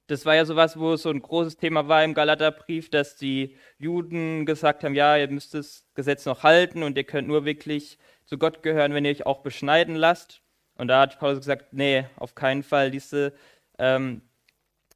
Das 0.09 0.25
war 0.25 0.33
ja 0.33 0.43
sowas, 0.43 0.79
wo 0.79 0.93
es 0.93 1.03
so 1.03 1.11
ein 1.11 1.21
großes 1.21 1.57
Thema 1.57 1.87
war 1.87 2.03
im 2.03 2.15
Galaterbrief, 2.15 2.89
dass 2.89 3.15
die 3.15 3.55
Juden 3.77 4.47
gesagt 4.47 4.83
haben, 4.83 4.95
ja, 4.95 5.15
ihr 5.15 5.29
müsst 5.29 5.53
das 5.53 5.85
Gesetz 5.93 6.25
noch 6.25 6.41
halten 6.41 6.81
und 6.81 6.97
ihr 6.97 7.03
könnt 7.03 7.27
nur 7.27 7.45
wirklich 7.45 7.99
zu 8.25 8.39
Gott 8.39 8.63
gehören, 8.63 8.95
wenn 8.95 9.05
ihr 9.05 9.11
euch 9.11 9.27
auch 9.27 9.41
beschneiden 9.41 9.95
lasst. 9.95 10.41
Und 10.75 10.87
da 10.87 11.01
hat 11.01 11.19
Paulus 11.19 11.39
gesagt, 11.39 11.73
nee, 11.73 12.05
auf 12.15 12.33
keinen 12.33 12.63
Fall. 12.63 12.89
Diese 12.89 13.33
ähm, 13.77 14.23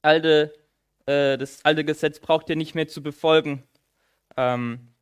alte, 0.01 0.51
äh, 1.05 1.38
das 1.38 1.63
alte 1.63 1.86
Gesetz 1.86 2.20
braucht 2.20 2.50
ihr 2.50 2.55
nicht 2.55 2.74
mehr 2.74 2.88
zu 2.88 3.03
befolgen. 3.03 3.62
Ähm, 4.36 4.96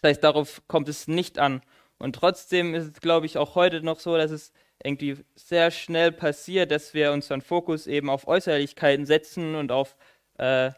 das 0.00 0.10
heißt, 0.10 0.24
darauf 0.24 0.62
kommt 0.68 0.88
es 0.88 1.06
nicht 1.06 1.38
an. 1.38 1.60
Und 1.98 2.16
trotzdem 2.16 2.74
ist 2.74 2.84
es, 2.84 3.00
glaube 3.02 3.26
ich, 3.26 3.36
auch 3.36 3.56
heute 3.56 3.82
noch 3.82 4.00
so, 4.00 4.16
dass 4.16 4.30
es 4.30 4.54
irgendwie 4.84 5.16
sehr 5.34 5.70
schnell 5.70 6.12
passiert, 6.12 6.70
dass 6.70 6.94
wir 6.94 7.12
unseren 7.12 7.40
Fokus 7.40 7.86
eben 7.86 8.10
auf 8.10 8.28
Äußerlichkeiten 8.28 9.06
setzen 9.06 9.54
und 9.54 9.72
auf 9.72 9.96
äh, 10.38 10.70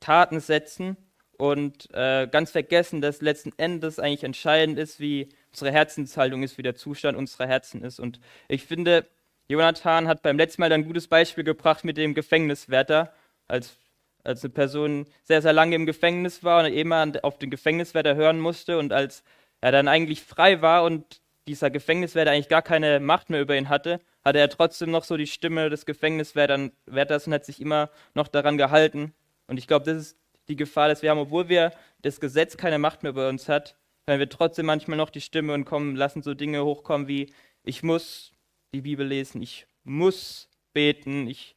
Taten 0.00 0.40
setzen 0.40 0.96
und 1.38 1.88
äh, 1.94 2.26
ganz 2.30 2.50
vergessen, 2.50 3.00
dass 3.00 3.22
letzten 3.22 3.52
Endes 3.56 3.98
eigentlich 3.98 4.24
entscheidend 4.24 4.78
ist, 4.78 5.00
wie 5.00 5.28
unsere 5.52 5.72
Herzenshaltung 5.72 6.42
ist, 6.42 6.58
wie 6.58 6.62
der 6.62 6.74
Zustand 6.74 7.16
unserer 7.16 7.46
Herzen 7.46 7.82
ist. 7.82 8.00
Und 8.00 8.20
ich 8.48 8.64
finde, 8.64 9.06
Jonathan 9.48 10.08
hat 10.08 10.22
beim 10.22 10.36
letzten 10.36 10.62
Mal 10.62 10.72
ein 10.72 10.84
gutes 10.84 11.06
Beispiel 11.06 11.44
gebracht 11.44 11.84
mit 11.84 11.96
dem 11.96 12.14
Gefängniswärter, 12.14 13.12
als, 13.46 13.76
als 14.24 14.42
eine 14.42 14.52
Person 14.52 15.06
sehr, 15.22 15.42
sehr 15.42 15.52
lange 15.52 15.76
im 15.76 15.86
Gefängnis 15.86 16.42
war 16.42 16.64
und 16.64 16.72
immer 16.72 17.12
auf 17.22 17.38
den 17.38 17.50
Gefängniswärter 17.50 18.16
hören 18.16 18.40
musste 18.40 18.78
und 18.78 18.92
als 18.92 19.22
er 19.60 19.70
dann 19.70 19.88
eigentlich 19.88 20.22
frei 20.22 20.60
war 20.60 20.84
und 20.84 21.20
dieser 21.48 21.70
Gefängniswärter 21.70 22.30
eigentlich 22.30 22.48
gar 22.48 22.62
keine 22.62 23.00
Macht 23.00 23.30
mehr 23.30 23.40
über 23.40 23.56
ihn 23.56 23.68
hatte, 23.68 24.00
hatte 24.24 24.38
er 24.38 24.48
trotzdem 24.48 24.90
noch 24.90 25.04
so 25.04 25.16
die 25.16 25.26
Stimme 25.26 25.70
des 25.70 25.86
Gefängniswärters 25.86 27.26
und 27.26 27.32
hat 27.32 27.44
sich 27.44 27.60
immer 27.60 27.90
noch 28.14 28.28
daran 28.28 28.56
gehalten. 28.56 29.14
Und 29.46 29.58
ich 29.58 29.66
glaube, 29.66 29.84
das 29.84 29.96
ist 29.98 30.18
die 30.48 30.56
Gefahr, 30.56 30.88
dass 30.88 31.02
wir 31.02 31.10
haben, 31.10 31.18
obwohl 31.18 31.48
wir 31.48 31.72
das 32.02 32.20
Gesetz 32.20 32.56
keine 32.56 32.78
Macht 32.78 33.02
mehr 33.02 33.10
über 33.10 33.28
uns 33.28 33.48
hat, 33.48 33.76
hören 34.06 34.20
wir 34.20 34.28
trotzdem 34.28 34.66
manchmal 34.66 34.96
noch 34.96 35.10
die 35.10 35.20
Stimme 35.20 35.52
und 35.52 35.64
kommen, 35.64 35.96
lassen 35.96 36.22
so 36.22 36.34
Dinge 36.34 36.64
hochkommen 36.64 37.08
wie, 37.08 37.32
ich 37.62 37.82
muss 37.82 38.32
die 38.74 38.82
Bibel 38.82 39.06
lesen, 39.06 39.42
ich 39.42 39.66
muss 39.84 40.48
beten, 40.72 41.26
ich 41.26 41.56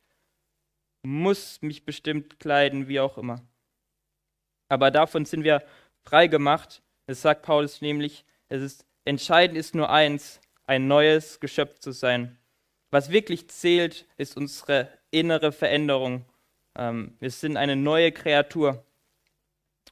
muss 1.04 1.62
mich 1.62 1.86
bestimmt 1.86 2.40
kleiden, 2.40 2.88
wie 2.88 3.00
auch 3.00 3.18
immer. 3.18 3.42
Aber 4.70 4.92
davon 4.92 5.26
sind 5.26 5.44
wir 5.44 5.64
frei 6.04 6.28
gemacht 6.28 6.82
es 7.08 7.22
sagt 7.22 7.42
Paulus 7.42 7.82
nämlich, 7.82 8.26
es 8.50 8.62
ist 8.62 8.86
entscheidend 9.08 9.58
ist 9.58 9.74
nur 9.74 9.90
eins, 9.90 10.42
ein 10.66 10.88
neues 10.88 11.40
Geschöpf 11.40 11.80
zu 11.80 11.92
sein. 11.92 12.38
Was 12.92 13.10
wirklich 13.10 13.50
zählt, 13.50 14.06
ist 14.18 14.38
unsere 14.38 14.90
innere 15.12 15.52
Veränderung. 15.52 16.26
Ähm, 16.76 17.16
wir 17.20 17.32
sind 17.32 17.58
eine 17.58 17.76
neue 17.76 18.12
Kreatur. 18.12 18.86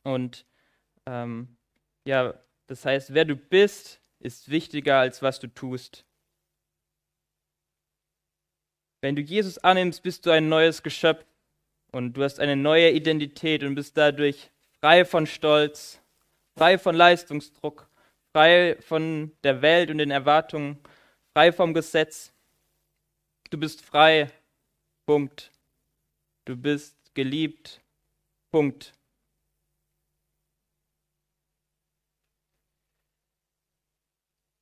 Und 0.03 0.45
ähm, 1.05 1.57
ja, 2.05 2.33
das 2.67 2.85
heißt, 2.85 3.13
wer 3.13 3.25
du 3.25 3.35
bist, 3.35 3.99
ist 4.19 4.49
wichtiger 4.49 4.99
als 4.99 5.21
was 5.21 5.39
du 5.39 5.47
tust. 5.47 6.05
Wenn 9.01 9.15
du 9.15 9.21
Jesus 9.21 9.57
annimmst, 9.59 10.03
bist 10.03 10.25
du 10.25 10.31
ein 10.31 10.49
neues 10.49 10.83
Geschöpf 10.83 11.25
und 11.91 12.13
du 12.13 12.23
hast 12.23 12.39
eine 12.39 12.55
neue 12.55 12.91
Identität 12.91 13.63
und 13.63 13.75
bist 13.75 13.95
dadurch 13.97 14.49
frei 14.79 15.05
von 15.05 15.27
Stolz, 15.27 16.01
frei 16.57 16.77
von 16.77 16.95
Leistungsdruck, 16.95 17.87
frei 18.35 18.75
von 18.81 19.31
der 19.45 19.61
Welt 19.61 19.89
und 19.89 19.97
den 19.97 20.11
Erwartungen, 20.11 20.77
frei 21.33 21.53
vom 21.53 21.73
Gesetz. 21.73 22.33
Du 23.49 23.57
bist 23.57 23.81
frei. 23.81 24.29
Punkt. 25.05 25.53
Du 26.43 26.57
bist 26.57 26.97
geliebt. 27.13 27.79
Punkt. 28.51 28.91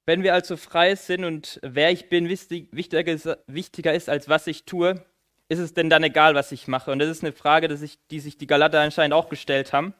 Wenn 0.06 0.22
wir 0.22 0.36
also 0.36 0.56
frei 0.56 0.94
sind 0.94 1.24
und 1.24 1.60
wer 1.64 1.90
ich 1.90 2.10
bin 2.10 2.30
wichtiger 2.30 3.94
ist, 3.94 4.10
als 4.10 4.30
was 4.30 4.46
ich 4.46 4.66
tue, 4.66 5.04
ist 5.50 5.58
es 5.60 5.74
denn 5.74 5.90
dann 5.90 6.04
egal, 6.04 6.36
was 6.36 6.52
ich 6.52 6.68
mache? 6.68 6.92
Und 6.92 7.00
das 7.00 7.10
ist 7.10 7.24
eine 7.24 7.34
Frage, 7.34 7.70
die 7.70 7.78
sich 7.78 7.98
die, 8.12 8.20
sich 8.20 8.38
die 8.38 8.46
Galater 8.46 8.82
anscheinend 8.82 9.16
auch 9.16 9.30
gestellt 9.30 9.74
haben 9.74 9.96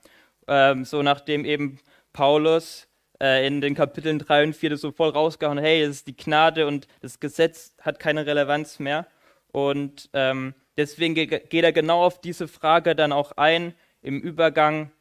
ähm, 0.48 0.86
so 0.86 1.02
nachdem 1.02 1.46
eben 1.46 1.80
Paulus 2.12 2.88
äh, 3.24 3.48
in 3.48 3.62
den 3.62 3.74
Kapiteln 3.74 4.20
3 4.20 4.44
und 4.44 4.56
4 4.56 4.72
das 4.72 4.82
so 4.82 4.92
voll 4.92 5.10
rausgehauen 5.10 5.58
hey, 5.58 5.82
das 5.82 5.98
ist 5.98 6.08
die 6.08 6.18
Gnade 6.18 6.68
und 6.68 6.88
das 7.02 7.22
Gesetz 7.22 7.74
hat 7.80 8.00
keine 8.00 8.26
Relevanz 8.26 8.80
mehr. 8.80 9.08
Und 9.52 10.10
ähm, 10.14 10.54
deswegen 10.76 11.16
geht 11.16 11.54
er 11.54 11.72
genau 11.72 12.04
auf 12.04 12.20
diese 12.20 12.48
Frage 12.50 12.96
dann 12.96 13.14
auch 13.14 13.32
ein 13.38 13.74
im 14.02 14.20
Übergang, 14.20 14.92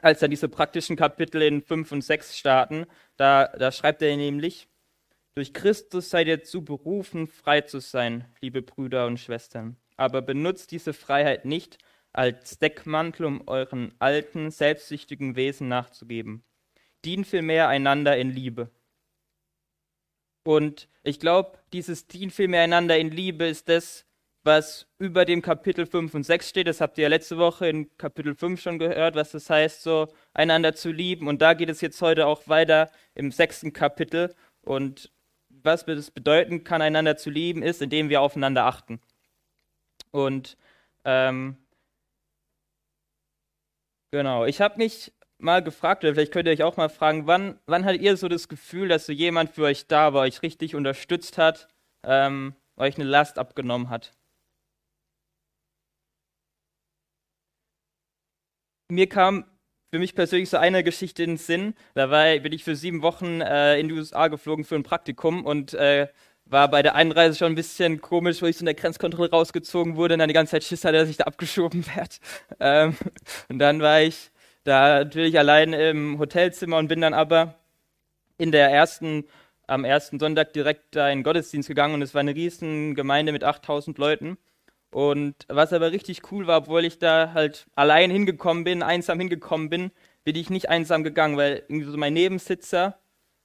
als 0.00 0.20
dann 0.20 0.30
diese 0.30 0.48
praktischen 0.48 0.96
Kapitel 0.96 1.42
in 1.42 1.62
5 1.62 1.92
und 1.92 2.02
6 2.02 2.36
starten. 2.36 2.86
Da, 3.16 3.46
da 3.46 3.70
schreibt 3.70 4.02
er 4.02 4.16
nämlich, 4.16 4.66
durch 5.34 5.54
Christus 5.54 6.10
seid 6.10 6.26
ihr 6.26 6.42
zu 6.42 6.64
berufen, 6.64 7.28
frei 7.28 7.60
zu 7.60 7.78
sein, 7.78 8.24
liebe 8.40 8.62
Brüder 8.62 9.06
und 9.06 9.20
Schwestern. 9.20 9.76
Aber 9.96 10.20
benutzt 10.20 10.72
diese 10.72 10.92
Freiheit 10.92 11.44
nicht, 11.44 11.78
als 12.12 12.58
Deckmantel, 12.58 13.24
um 13.24 13.46
euren 13.46 13.94
alten, 13.98 14.50
selbstsüchtigen 14.50 15.36
Wesen 15.36 15.68
nachzugeben. 15.68 16.44
Dient 17.04 17.26
vielmehr 17.26 17.68
einander 17.68 18.16
in 18.16 18.30
Liebe. 18.30 18.70
Und 20.44 20.88
ich 21.02 21.20
glaube, 21.20 21.58
dieses 21.72 22.06
Dient 22.06 22.32
vielmehr 22.32 22.62
einander 22.62 22.98
in 22.98 23.10
Liebe 23.10 23.46
ist 23.46 23.68
das, 23.68 24.06
was 24.44 24.88
über 24.98 25.24
dem 25.24 25.40
Kapitel 25.40 25.86
5 25.86 26.14
und 26.14 26.24
6 26.24 26.48
steht. 26.48 26.66
Das 26.66 26.80
habt 26.80 26.98
ihr 26.98 27.02
ja 27.02 27.08
letzte 27.08 27.38
Woche 27.38 27.68
in 27.68 27.96
Kapitel 27.96 28.34
5 28.34 28.60
schon 28.60 28.78
gehört, 28.78 29.14
was 29.14 29.30
das 29.30 29.48
heißt, 29.48 29.82
so 29.82 30.08
einander 30.34 30.74
zu 30.74 30.90
lieben. 30.90 31.28
Und 31.28 31.42
da 31.42 31.54
geht 31.54 31.70
es 31.70 31.80
jetzt 31.80 32.02
heute 32.02 32.26
auch 32.26 32.48
weiter 32.48 32.90
im 33.14 33.30
sechsten 33.30 33.72
Kapitel. 33.72 34.34
Und 34.62 35.12
was 35.48 35.84
das 35.84 36.10
bedeuten 36.10 36.64
kann, 36.64 36.82
einander 36.82 37.16
zu 37.16 37.30
lieben, 37.30 37.62
ist, 37.62 37.82
indem 37.82 38.08
wir 38.08 38.20
aufeinander 38.20 38.64
achten. 38.64 39.00
Und 40.10 40.56
ähm, 41.04 41.56
Genau, 44.12 44.44
ich 44.44 44.60
habe 44.60 44.76
mich 44.76 45.10
mal 45.42 45.62
gefragt, 45.62 46.04
oder 46.04 46.14
vielleicht 46.14 46.32
könnt 46.32 46.46
ihr 46.46 46.52
euch 46.52 46.62
auch 46.62 46.76
mal 46.76 46.88
fragen, 46.88 47.26
wann, 47.26 47.58
wann 47.66 47.84
hattet 47.84 48.02
ihr 48.02 48.16
so 48.16 48.28
das 48.28 48.48
Gefühl, 48.48 48.88
dass 48.88 49.06
so 49.06 49.12
jemand 49.12 49.50
für 49.50 49.64
euch 49.64 49.86
da 49.86 50.12
war, 50.14 50.22
euch 50.22 50.42
richtig 50.42 50.74
unterstützt 50.74 51.38
hat, 51.38 51.68
ähm, 52.04 52.54
euch 52.76 52.96
eine 52.96 53.04
Last 53.04 53.38
abgenommen 53.38 53.90
hat? 53.90 54.14
Mir 58.90 59.08
kam 59.08 59.44
für 59.90 59.98
mich 59.98 60.14
persönlich 60.14 60.50
so 60.50 60.56
eine 60.56 60.82
Geschichte 60.82 61.22
in 61.22 61.32
den 61.32 61.36
Sinn. 61.36 61.74
Da 61.94 62.10
war, 62.10 62.38
bin 62.38 62.52
ich 62.52 62.64
für 62.64 62.76
sieben 62.76 63.02
Wochen 63.02 63.40
äh, 63.40 63.78
in 63.78 63.88
die 63.88 63.94
USA 63.94 64.28
geflogen 64.28 64.64
für 64.64 64.74
ein 64.74 64.82
Praktikum 64.82 65.44
und 65.44 65.74
äh, 65.74 66.08
war 66.46 66.68
bei 66.68 66.82
der 66.82 66.94
Einreise 66.94 67.38
schon 67.38 67.52
ein 67.52 67.54
bisschen 67.54 68.00
komisch, 68.00 68.42
wo 68.42 68.46
ich 68.46 68.56
so 68.56 68.62
in 68.62 68.66
der 68.66 68.74
Grenzkontrolle 68.74 69.30
rausgezogen 69.30 69.96
wurde 69.96 70.14
und 70.14 70.20
dann 70.20 70.28
die 70.28 70.34
ganze 70.34 70.52
Zeit 70.52 70.64
Schiss 70.64 70.84
hatte, 70.84 70.98
dass 70.98 71.08
ich 71.08 71.16
da 71.18 71.24
abgeschoben 71.24 71.86
werde. 71.96 72.16
Ähm, 72.60 72.96
und 73.48 73.58
dann 73.58 73.80
war 73.80 74.02
ich 74.02 74.31
da 74.64 75.04
natürlich 75.04 75.38
allein 75.38 75.72
im 75.72 76.18
Hotelzimmer 76.18 76.78
und 76.78 76.88
bin 76.88 77.00
dann 77.00 77.14
aber 77.14 77.54
in 78.38 78.52
der 78.52 78.70
ersten, 78.70 79.24
am 79.66 79.84
ersten 79.84 80.18
Sonntag 80.18 80.52
direkt 80.52 80.96
da 80.96 81.08
in 81.08 81.18
den 81.18 81.24
Gottesdienst 81.24 81.68
gegangen 81.68 81.94
und 81.94 82.02
es 82.02 82.14
war 82.14 82.20
eine 82.20 82.34
riesen 82.34 82.94
Gemeinde 82.94 83.32
mit 83.32 83.44
8000 83.44 83.98
Leuten. 83.98 84.38
Und 84.90 85.34
was 85.48 85.72
aber 85.72 85.90
richtig 85.90 86.30
cool 86.30 86.46
war, 86.46 86.58
obwohl 86.58 86.84
ich 86.84 86.98
da 86.98 87.32
halt 87.32 87.66
allein 87.74 88.10
hingekommen 88.10 88.64
bin, 88.64 88.82
einsam 88.82 89.18
hingekommen 89.18 89.70
bin, 89.70 89.90
bin 90.24 90.36
ich 90.36 90.50
nicht 90.50 90.68
einsam 90.68 91.02
gegangen, 91.02 91.36
weil 91.36 91.64
irgendwie 91.68 91.90
so 91.90 91.96
mein 91.96 92.12
Nebensitzer 92.12 92.98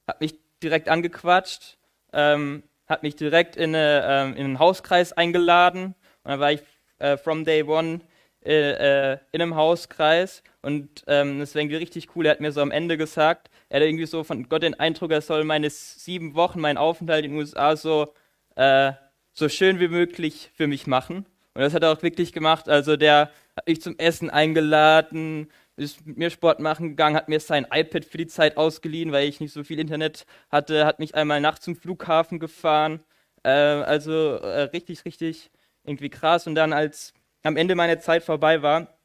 hat 0.06 0.20
mich 0.20 0.38
direkt 0.62 0.88
angequatscht, 0.88 1.78
ähm, 2.12 2.62
hat 2.86 3.02
mich 3.02 3.16
direkt 3.16 3.56
in, 3.56 3.74
eine, 3.74 4.04
ähm, 4.06 4.36
in 4.36 4.44
einen 4.44 4.58
Hauskreis 4.58 5.12
eingeladen. 5.12 5.94
Und 6.22 6.30
dann 6.30 6.40
war 6.40 6.52
ich 6.52 6.62
äh, 6.98 7.16
from 7.16 7.44
day 7.44 7.62
one 7.62 8.00
äh, 8.44 9.12
äh, 9.12 9.18
in 9.32 9.42
einem 9.42 9.56
Hauskreis. 9.56 10.42
Und 10.62 11.04
ähm, 11.06 11.40
irgendwie 11.40 11.76
richtig 11.76 12.14
cool. 12.14 12.26
Er 12.26 12.32
hat 12.32 12.40
mir 12.40 12.52
so 12.52 12.60
am 12.60 12.70
Ende 12.70 12.96
gesagt, 12.96 13.50
er 13.68 13.80
hat 13.80 13.86
irgendwie 13.86 14.06
so 14.06 14.24
von 14.24 14.48
Gott 14.48 14.62
den 14.62 14.78
Eindruck, 14.78 15.12
er 15.12 15.20
soll 15.20 15.44
meine 15.44 15.70
sieben 15.70 16.34
Wochen, 16.34 16.60
meinen 16.60 16.78
Aufenthalt 16.78 17.24
in 17.24 17.32
den 17.32 17.40
USA 17.40 17.76
so, 17.76 18.14
äh, 18.56 18.92
so 19.32 19.48
schön 19.48 19.80
wie 19.80 19.88
möglich 19.88 20.50
für 20.54 20.66
mich 20.66 20.86
machen. 20.86 21.26
Und 21.54 21.62
das 21.62 21.74
hat 21.74 21.82
er 21.82 21.92
auch 21.92 22.02
wirklich 22.02 22.32
gemacht. 22.32 22.68
Also 22.68 22.96
der 22.96 23.30
hat 23.56 23.66
mich 23.66 23.80
zum 23.82 23.98
Essen 23.98 24.30
eingeladen, 24.30 25.50
ist 25.76 26.06
mit 26.06 26.16
mir 26.16 26.30
Sport 26.30 26.60
machen 26.60 26.90
gegangen, 26.90 27.16
hat 27.16 27.28
mir 27.28 27.40
sein 27.40 27.66
iPad 27.72 28.04
für 28.04 28.18
die 28.18 28.26
Zeit 28.26 28.56
ausgeliehen, 28.56 29.12
weil 29.12 29.28
ich 29.28 29.40
nicht 29.40 29.52
so 29.52 29.64
viel 29.64 29.78
Internet 29.78 30.26
hatte, 30.50 30.86
hat 30.86 30.98
mich 30.98 31.14
einmal 31.14 31.40
nachts 31.40 31.64
zum 31.64 31.76
Flughafen 31.76 32.38
gefahren. 32.38 33.00
Äh, 33.42 33.50
also 33.50 34.12
äh, 34.36 34.62
richtig, 34.62 35.04
richtig 35.04 35.50
irgendwie 35.84 36.10
krass. 36.10 36.46
Und 36.46 36.54
dann, 36.54 36.72
als 36.72 37.14
am 37.48 37.56
Ende 37.56 37.74
meine 37.74 37.98
Zeit 37.98 38.22
vorbei 38.22 38.62
war, 38.62 38.98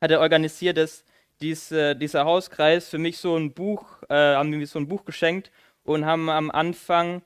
hat 0.00 0.10
er 0.10 0.20
organisiert, 0.20 0.76
dass 0.76 1.04
dies, 1.40 1.72
äh, 1.72 1.96
dieser 1.96 2.24
Hauskreis 2.24 2.88
für 2.88 2.98
mich 2.98 3.18
so 3.18 3.36
ein 3.36 3.54
Buch, 3.54 4.02
äh, 4.08 4.14
haben 4.14 4.50
mir 4.50 4.66
so 4.66 4.78
ein 4.78 4.88
Buch 4.88 5.04
geschenkt 5.04 5.50
und 5.82 6.04
haben 6.04 6.28
am 6.28 6.50
Anfang 6.50 7.22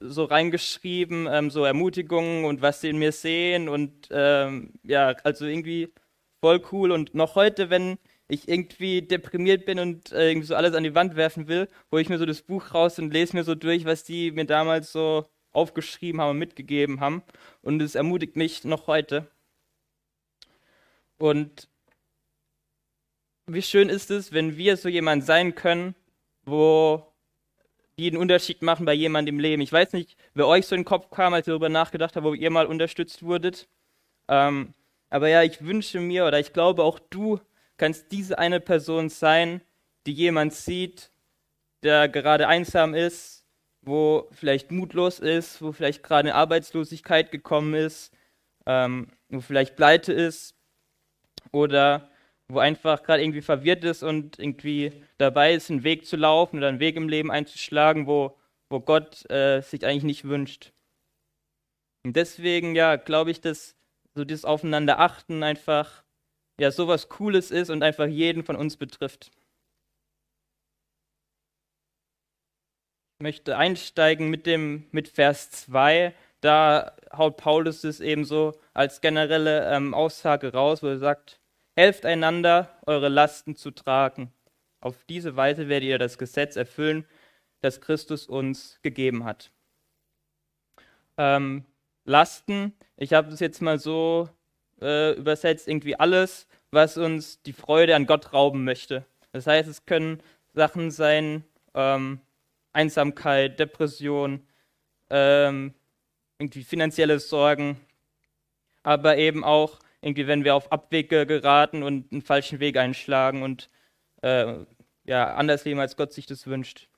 so 0.00 0.24
reingeschrieben, 0.24 1.26
ähm, 1.30 1.50
so 1.50 1.64
Ermutigungen 1.64 2.44
und 2.44 2.60
was 2.60 2.82
sie 2.82 2.90
in 2.90 2.98
mir 2.98 3.12
sehen 3.12 3.68
und 3.68 4.08
ähm, 4.10 4.74
ja, 4.82 5.08
also 5.24 5.46
irgendwie 5.46 5.94
voll 6.40 6.62
cool. 6.72 6.92
Und 6.92 7.14
noch 7.14 7.34
heute, 7.34 7.70
wenn 7.70 7.98
ich 8.28 8.46
irgendwie 8.48 9.02
deprimiert 9.02 9.64
bin 9.64 9.78
und 9.78 10.12
äh, 10.12 10.28
irgendwie 10.28 10.46
so 10.46 10.54
alles 10.54 10.74
an 10.74 10.84
die 10.84 10.94
Wand 10.94 11.16
werfen 11.16 11.48
will, 11.48 11.68
hole 11.90 12.02
ich 12.02 12.10
mir 12.10 12.18
so 12.18 12.26
das 12.26 12.42
Buch 12.42 12.74
raus 12.74 12.98
und 12.98 13.12
lese 13.12 13.36
mir 13.36 13.44
so 13.44 13.54
durch, 13.54 13.86
was 13.86 14.04
die 14.04 14.32
mir 14.32 14.44
damals 14.44 14.92
so 14.92 15.26
aufgeschrieben 15.52 16.20
haben 16.20 16.30
und 16.30 16.38
mitgegeben 16.38 17.00
haben. 17.00 17.22
Und 17.62 17.80
es 17.82 17.94
ermutigt 17.94 18.36
mich 18.36 18.64
noch 18.64 18.86
heute. 18.86 19.30
Und 21.20 21.68
wie 23.46 23.60
schön 23.60 23.90
ist 23.90 24.10
es, 24.10 24.32
wenn 24.32 24.56
wir 24.56 24.78
so 24.78 24.88
jemand 24.88 25.22
sein 25.22 25.54
können, 25.54 25.94
wo 26.46 27.12
die 27.98 28.06
einen 28.06 28.16
Unterschied 28.16 28.62
machen 28.62 28.86
bei 28.86 28.94
jemandem 28.94 29.34
im 29.34 29.40
Leben. 29.40 29.60
Ich 29.60 29.70
weiß 29.70 29.92
nicht, 29.92 30.16
wer 30.32 30.46
euch 30.46 30.66
so 30.66 30.74
in 30.74 30.80
den 30.80 30.86
Kopf 30.86 31.10
kam, 31.10 31.34
als 31.34 31.46
ihr 31.46 31.50
darüber 31.50 31.68
nachgedacht 31.68 32.16
habt, 32.16 32.24
wo 32.24 32.32
ihr 32.32 32.50
mal 32.50 32.64
unterstützt 32.64 33.22
wurdet. 33.22 33.68
Ähm, 34.28 34.72
aber 35.10 35.28
ja, 35.28 35.42
ich 35.42 35.62
wünsche 35.62 36.00
mir 36.00 36.24
oder 36.24 36.40
ich 36.40 36.54
glaube 36.54 36.82
auch 36.84 36.98
du 36.98 37.38
kannst 37.76 38.10
diese 38.12 38.38
eine 38.38 38.58
Person 38.58 39.10
sein, 39.10 39.60
die 40.06 40.12
jemand 40.12 40.54
sieht, 40.54 41.10
der 41.82 42.08
gerade 42.08 42.48
einsam 42.48 42.94
ist, 42.94 43.44
wo 43.82 44.26
vielleicht 44.32 44.70
mutlos 44.70 45.18
ist, 45.18 45.60
wo 45.60 45.72
vielleicht 45.72 46.02
gerade 46.02 46.34
Arbeitslosigkeit 46.34 47.30
gekommen 47.30 47.74
ist, 47.74 48.10
ähm, 48.64 49.08
wo 49.28 49.42
vielleicht 49.42 49.76
pleite 49.76 50.14
ist 50.14 50.54
oder 51.52 52.10
wo 52.48 52.58
einfach 52.58 53.02
gerade 53.02 53.22
irgendwie 53.22 53.42
verwirrt 53.42 53.84
ist 53.84 54.02
und 54.02 54.38
irgendwie 54.38 54.92
dabei 55.18 55.54
ist, 55.54 55.70
einen 55.70 55.84
Weg 55.84 56.06
zu 56.06 56.16
laufen 56.16 56.58
oder 56.58 56.68
einen 56.68 56.80
Weg 56.80 56.96
im 56.96 57.08
Leben 57.08 57.30
einzuschlagen, 57.30 58.06
wo, 58.06 58.36
wo 58.68 58.80
Gott 58.80 59.28
äh, 59.30 59.60
sich 59.62 59.84
eigentlich 59.86 60.04
nicht 60.04 60.24
wünscht. 60.24 60.72
Und 62.04 62.16
deswegen, 62.16 62.74
ja, 62.74 62.96
glaube 62.96 63.30
ich, 63.30 63.40
dass 63.40 63.76
so 64.14 64.24
dieses 64.24 64.44
Aufeinanderachten 64.44 65.42
einfach 65.42 66.02
ja 66.60 66.70
sowas 66.70 67.08
Cooles 67.08 67.50
ist 67.50 67.70
und 67.70 67.82
einfach 67.82 68.06
jeden 68.06 68.44
von 68.44 68.56
uns 68.56 68.76
betrifft. 68.76 69.30
Ich 73.18 73.22
möchte 73.22 73.56
einsteigen 73.56 74.30
mit 74.30 74.46
dem 74.46 74.86
mit 74.92 75.08
Vers 75.08 75.50
2. 75.50 76.14
Da 76.40 76.96
haut 77.12 77.36
Paulus 77.36 77.84
es 77.84 78.00
eben 78.00 78.24
so 78.24 78.58
als 78.72 79.00
generelle 79.02 79.70
ähm, 79.70 79.92
Aussage 79.94 80.52
raus, 80.52 80.82
wo 80.82 80.86
er 80.88 80.98
sagt, 80.98 81.39
helft 81.76 82.04
einander, 82.06 82.78
eure 82.86 83.08
Lasten 83.08 83.56
zu 83.56 83.70
tragen. 83.70 84.32
Auf 84.80 85.04
diese 85.04 85.36
Weise 85.36 85.68
werdet 85.68 85.88
ihr 85.88 85.98
das 85.98 86.18
Gesetz 86.18 86.56
erfüllen, 86.56 87.06
das 87.60 87.80
Christus 87.80 88.26
uns 88.26 88.78
gegeben 88.82 89.24
hat. 89.24 89.50
Ähm, 91.18 91.64
Lasten, 92.04 92.72
ich 92.96 93.12
habe 93.12 93.30
es 93.32 93.40
jetzt 93.40 93.60
mal 93.60 93.78
so 93.78 94.28
äh, 94.80 95.12
übersetzt, 95.12 95.68
irgendwie 95.68 95.96
alles, 95.96 96.46
was 96.70 96.96
uns 96.96 97.42
die 97.42 97.52
Freude 97.52 97.94
an 97.94 98.06
Gott 98.06 98.32
rauben 98.32 98.64
möchte. 98.64 99.04
Das 99.32 99.46
heißt, 99.46 99.68
es 99.68 99.84
können 99.84 100.22
Sachen 100.54 100.90
sein, 100.90 101.44
ähm, 101.74 102.20
Einsamkeit, 102.72 103.58
Depression, 103.58 104.46
ähm, 105.10 105.74
irgendwie 106.38 106.64
finanzielle 106.64 107.18
Sorgen, 107.20 107.78
aber 108.82 109.18
eben 109.18 109.44
auch 109.44 109.78
irgendwie, 110.02 110.26
wenn 110.26 110.44
wir 110.44 110.54
auf 110.54 110.72
Abwege 110.72 111.26
geraten 111.26 111.82
und 111.82 112.10
einen 112.12 112.22
falschen 112.22 112.60
Weg 112.60 112.76
einschlagen 112.76 113.42
und 113.42 113.68
äh, 114.22 114.64
ja, 115.04 115.34
anders 115.34 115.64
leben, 115.64 115.80
als 115.80 115.96
Gott 115.96 116.12
sich 116.12 116.26
das 116.26 116.46
wünscht. 116.46 116.88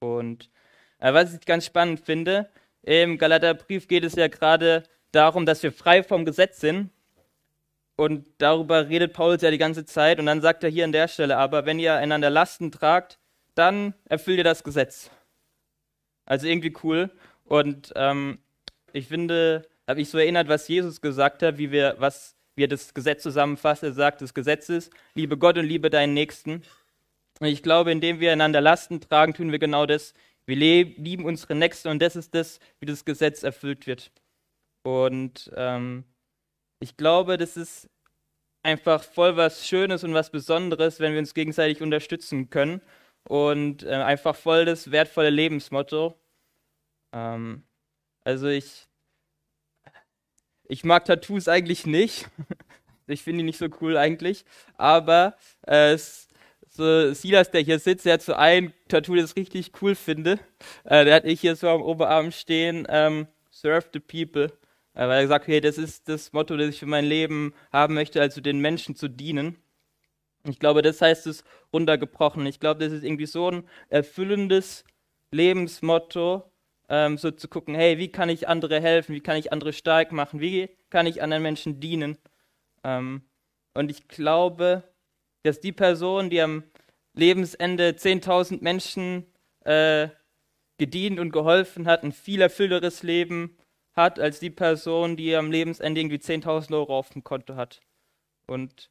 Und 0.00 0.50
äh, 0.98 1.12
was 1.12 1.34
ich 1.34 1.44
ganz 1.44 1.66
spannend 1.66 2.00
finde, 2.00 2.50
im 2.82 3.18
Galaterbrief 3.18 3.88
geht 3.88 4.04
es 4.04 4.14
ja 4.16 4.28
gerade 4.28 4.84
darum, 5.12 5.46
dass 5.46 5.62
wir 5.62 5.72
frei 5.72 6.02
vom 6.02 6.24
Gesetz 6.24 6.60
sind. 6.60 6.90
Und 7.96 8.26
darüber 8.38 8.88
redet 8.88 9.12
Paulus 9.12 9.42
ja 9.42 9.50
die 9.50 9.58
ganze 9.58 9.84
Zeit. 9.84 10.18
Und 10.18 10.26
dann 10.26 10.40
sagt 10.40 10.64
er 10.64 10.70
hier 10.70 10.84
an 10.84 10.92
der 10.92 11.08
Stelle 11.08 11.36
aber, 11.36 11.66
wenn 11.66 11.78
ihr 11.78 11.94
einander 11.94 12.30
Lasten 12.30 12.72
tragt, 12.72 13.18
dann 13.54 13.94
erfüllt 14.06 14.38
ihr 14.38 14.44
das 14.44 14.64
Gesetz. 14.64 15.10
Also 16.24 16.46
irgendwie 16.46 16.74
cool. 16.82 17.10
Und 17.44 17.92
ähm, 17.96 18.38
ich 18.92 19.08
finde, 19.08 19.68
habe 19.92 20.00
ich 20.00 20.08
so 20.08 20.16
erinnert, 20.16 20.48
was 20.48 20.68
Jesus 20.68 21.02
gesagt 21.02 21.42
hat, 21.42 21.58
wie 21.58 21.70
wir, 21.70 21.96
was, 21.98 22.34
wie 22.56 22.64
er 22.64 22.68
das 22.68 22.94
Gesetz 22.94 23.22
zusammenfasst. 23.22 23.82
Er 23.82 23.92
sagt, 23.92 24.22
das 24.22 24.32
Gesetz 24.32 24.70
ist, 24.70 24.90
liebe 25.14 25.36
Gott 25.36 25.58
und 25.58 25.66
liebe 25.66 25.90
deinen 25.90 26.14
Nächsten. 26.14 26.62
Und 27.40 27.46
ich 27.48 27.62
glaube, 27.62 27.92
indem 27.92 28.18
wir 28.18 28.32
einander 28.32 28.62
Lasten 28.62 29.02
tragen, 29.02 29.34
tun 29.34 29.52
wir 29.52 29.58
genau 29.58 29.84
das. 29.84 30.14
Wir 30.46 30.56
lieben 30.56 31.26
unsere 31.26 31.54
Nächsten 31.54 31.88
und 31.88 32.00
das 32.00 32.16
ist 32.16 32.34
das, 32.34 32.58
wie 32.80 32.86
das 32.86 33.04
Gesetz 33.04 33.42
erfüllt 33.42 33.86
wird. 33.86 34.12
Und 34.82 35.52
ähm, 35.56 36.04
ich 36.80 36.96
glaube, 36.96 37.36
das 37.36 37.58
ist 37.58 37.90
einfach 38.62 39.02
voll 39.02 39.36
was 39.36 39.68
Schönes 39.68 40.04
und 40.04 40.14
was 40.14 40.30
Besonderes, 40.30 41.00
wenn 41.00 41.12
wir 41.12 41.18
uns 41.18 41.34
gegenseitig 41.34 41.82
unterstützen 41.82 42.48
können. 42.48 42.80
Und 43.28 43.82
äh, 43.82 43.90
einfach 43.90 44.36
voll 44.36 44.64
das 44.64 44.90
wertvolle 44.90 45.30
Lebensmotto. 45.30 46.18
Ähm, 47.12 47.64
also 48.24 48.48
ich, 48.48 48.88
ich 50.72 50.84
mag 50.84 51.04
Tattoos 51.04 51.48
eigentlich 51.48 51.86
nicht. 51.86 52.28
ich 53.06 53.22
finde 53.22 53.38
die 53.38 53.44
nicht 53.44 53.58
so 53.58 53.66
cool 53.82 53.98
eigentlich. 53.98 54.46
Aber 54.78 55.36
äh, 55.66 55.98
so 56.66 57.12
Silas, 57.12 57.50
der 57.50 57.60
hier 57.60 57.78
sitzt, 57.78 58.06
der 58.06 58.14
hat 58.14 58.22
so 58.22 58.32
ein 58.32 58.72
Tattoo, 58.88 59.14
das 59.14 59.32
ich 59.32 59.36
richtig 59.36 59.72
cool 59.82 59.94
finde. 59.94 60.38
Äh, 60.84 61.04
der 61.04 61.16
hat 61.16 61.24
ich 61.26 61.42
hier 61.42 61.56
so 61.56 61.68
am 61.68 61.82
Oberarm 61.82 62.32
stehen, 62.32 62.86
ähm, 62.88 63.26
Serve 63.50 63.86
the 63.92 64.00
People. 64.00 64.46
Äh, 64.94 65.08
weil 65.08 65.22
er 65.22 65.28
sagt, 65.28 65.46
hey, 65.46 65.60
das 65.60 65.76
ist 65.76 66.08
das 66.08 66.32
Motto, 66.32 66.56
das 66.56 66.70
ich 66.70 66.78
für 66.78 66.86
mein 66.86 67.04
Leben 67.04 67.52
haben 67.70 67.92
möchte, 67.92 68.22
also 68.22 68.40
den 68.40 68.58
Menschen 68.60 68.96
zu 68.96 69.08
dienen. 69.08 69.58
Ich 70.44 70.58
glaube, 70.58 70.80
das 70.80 71.02
heißt 71.02 71.26
es 71.26 71.44
runtergebrochen. 71.70 72.46
Ich 72.46 72.60
glaube, 72.60 72.82
das 72.82 72.94
ist 72.94 73.04
irgendwie 73.04 73.26
so 73.26 73.50
ein 73.50 73.68
erfüllendes 73.90 74.84
Lebensmotto, 75.30 76.50
ähm, 76.92 77.16
so 77.16 77.30
zu 77.30 77.48
gucken, 77.48 77.74
hey, 77.74 77.96
wie 77.96 78.12
kann 78.12 78.28
ich 78.28 78.48
andere 78.48 78.78
helfen, 78.78 79.14
wie 79.14 79.22
kann 79.22 79.38
ich 79.38 79.50
andere 79.50 79.72
stark 79.72 80.12
machen, 80.12 80.40
wie 80.40 80.68
kann 80.90 81.06
ich 81.06 81.22
anderen 81.22 81.42
Menschen 81.42 81.80
dienen. 81.80 82.18
Ähm, 82.84 83.22
und 83.72 83.90
ich 83.90 84.08
glaube, 84.08 84.84
dass 85.42 85.58
die 85.58 85.72
Person, 85.72 86.28
die 86.28 86.42
am 86.42 86.64
Lebensende 87.14 87.92
10.000 87.92 88.62
Menschen 88.62 89.26
äh, 89.64 90.08
gedient 90.76 91.18
und 91.18 91.32
geholfen 91.32 91.86
hat, 91.86 92.02
ein 92.02 92.12
viel 92.12 92.42
erfüllteres 92.42 93.02
Leben 93.02 93.56
hat, 93.94 94.20
als 94.20 94.38
die 94.38 94.50
Person, 94.50 95.16
die 95.16 95.34
am 95.34 95.50
Lebensende 95.50 95.98
irgendwie 95.98 96.18
10.000 96.18 96.74
Euro 96.74 96.98
auf 96.98 97.08
dem 97.08 97.24
Konto 97.24 97.56
hat. 97.56 97.80
Und 98.46 98.90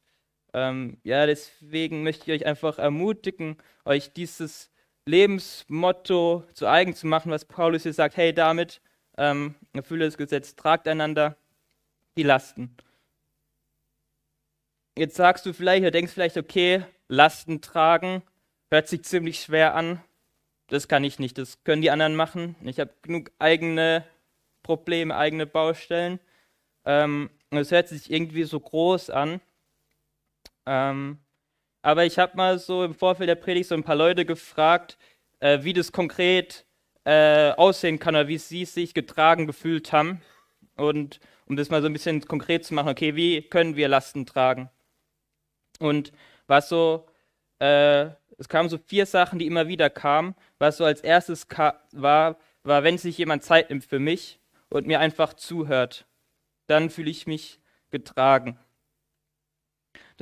ähm, 0.54 0.98
ja, 1.04 1.26
deswegen 1.26 2.02
möchte 2.02 2.24
ich 2.24 2.40
euch 2.40 2.46
einfach 2.46 2.78
ermutigen, 2.80 3.58
euch 3.84 4.12
dieses 4.12 4.71
Lebensmotto 5.06 6.44
zu 6.52 6.66
eigen 6.66 6.94
zu 6.94 7.06
machen, 7.06 7.32
was 7.32 7.44
Paulus 7.44 7.82
hier 7.82 7.92
sagt, 7.92 8.16
hey, 8.16 8.32
damit 8.32 8.80
ähm, 9.16 9.54
erfülle 9.72 10.04
das 10.04 10.16
Gesetz, 10.16 10.54
tragt 10.54 10.86
einander 10.86 11.36
die 12.16 12.22
Lasten. 12.22 12.76
Jetzt 14.96 15.16
sagst 15.16 15.46
du 15.46 15.52
vielleicht, 15.52 15.82
oder 15.82 15.90
denkst 15.90 16.12
vielleicht, 16.12 16.36
okay, 16.36 16.84
Lasten 17.08 17.60
tragen, 17.60 18.22
hört 18.70 18.88
sich 18.88 19.04
ziemlich 19.04 19.40
schwer 19.40 19.74
an. 19.74 20.02
Das 20.68 20.88
kann 20.88 21.04
ich 21.04 21.18
nicht, 21.18 21.36
das 21.38 21.64
können 21.64 21.82
die 21.82 21.90
anderen 21.90 22.14
machen. 22.14 22.56
Ich 22.62 22.78
habe 22.78 22.92
genug 23.02 23.30
eigene 23.38 24.04
Probleme, 24.62 25.16
eigene 25.16 25.46
Baustellen. 25.46 26.20
Ähm, 26.84 27.30
es 27.50 27.70
hört 27.70 27.88
sich 27.88 28.10
irgendwie 28.10 28.44
so 28.44 28.60
groß 28.60 29.10
an. 29.10 29.40
Ähm, 30.66 31.18
aber 31.82 32.04
ich 32.04 32.18
habe 32.18 32.36
mal 32.36 32.58
so 32.58 32.84
im 32.84 32.94
Vorfeld 32.94 33.28
der 33.28 33.34
Predigt 33.34 33.68
so 33.68 33.74
ein 33.74 33.84
paar 33.84 33.96
Leute 33.96 34.24
gefragt, 34.24 34.96
äh, 35.40 35.62
wie 35.62 35.72
das 35.72 35.92
konkret 35.92 36.64
äh, 37.04 37.50
aussehen 37.52 37.98
kann 37.98 38.14
oder 38.14 38.28
wie 38.28 38.38
sie 38.38 38.64
sich 38.64 38.94
getragen 38.94 39.46
gefühlt 39.46 39.92
haben. 39.92 40.22
Und 40.76 41.20
um 41.46 41.56
das 41.56 41.70
mal 41.70 41.82
so 41.82 41.88
ein 41.88 41.92
bisschen 41.92 42.22
konkret 42.26 42.64
zu 42.64 42.74
machen, 42.74 42.88
okay, 42.88 43.16
wie 43.16 43.42
können 43.42 43.76
wir 43.76 43.88
Lasten 43.88 44.24
tragen? 44.24 44.70
Und 45.80 46.12
was 46.46 46.68
so, 46.68 47.06
äh, 47.58 48.06
es 48.38 48.48
kamen 48.48 48.68
so 48.68 48.78
vier 48.78 49.06
Sachen, 49.06 49.38
die 49.38 49.46
immer 49.46 49.68
wieder 49.68 49.90
kamen. 49.90 50.34
Was 50.58 50.76
so 50.76 50.84
als 50.84 51.00
erstes 51.00 51.46
war, 51.92 52.38
war, 52.62 52.84
wenn 52.84 52.98
sich 52.98 53.18
jemand 53.18 53.42
Zeit 53.42 53.70
nimmt 53.70 53.84
für 53.84 53.98
mich 53.98 54.38
und 54.68 54.86
mir 54.86 55.00
einfach 55.00 55.34
zuhört, 55.34 56.06
dann 56.68 56.90
fühle 56.90 57.10
ich 57.10 57.26
mich 57.26 57.60
getragen. 57.90 58.58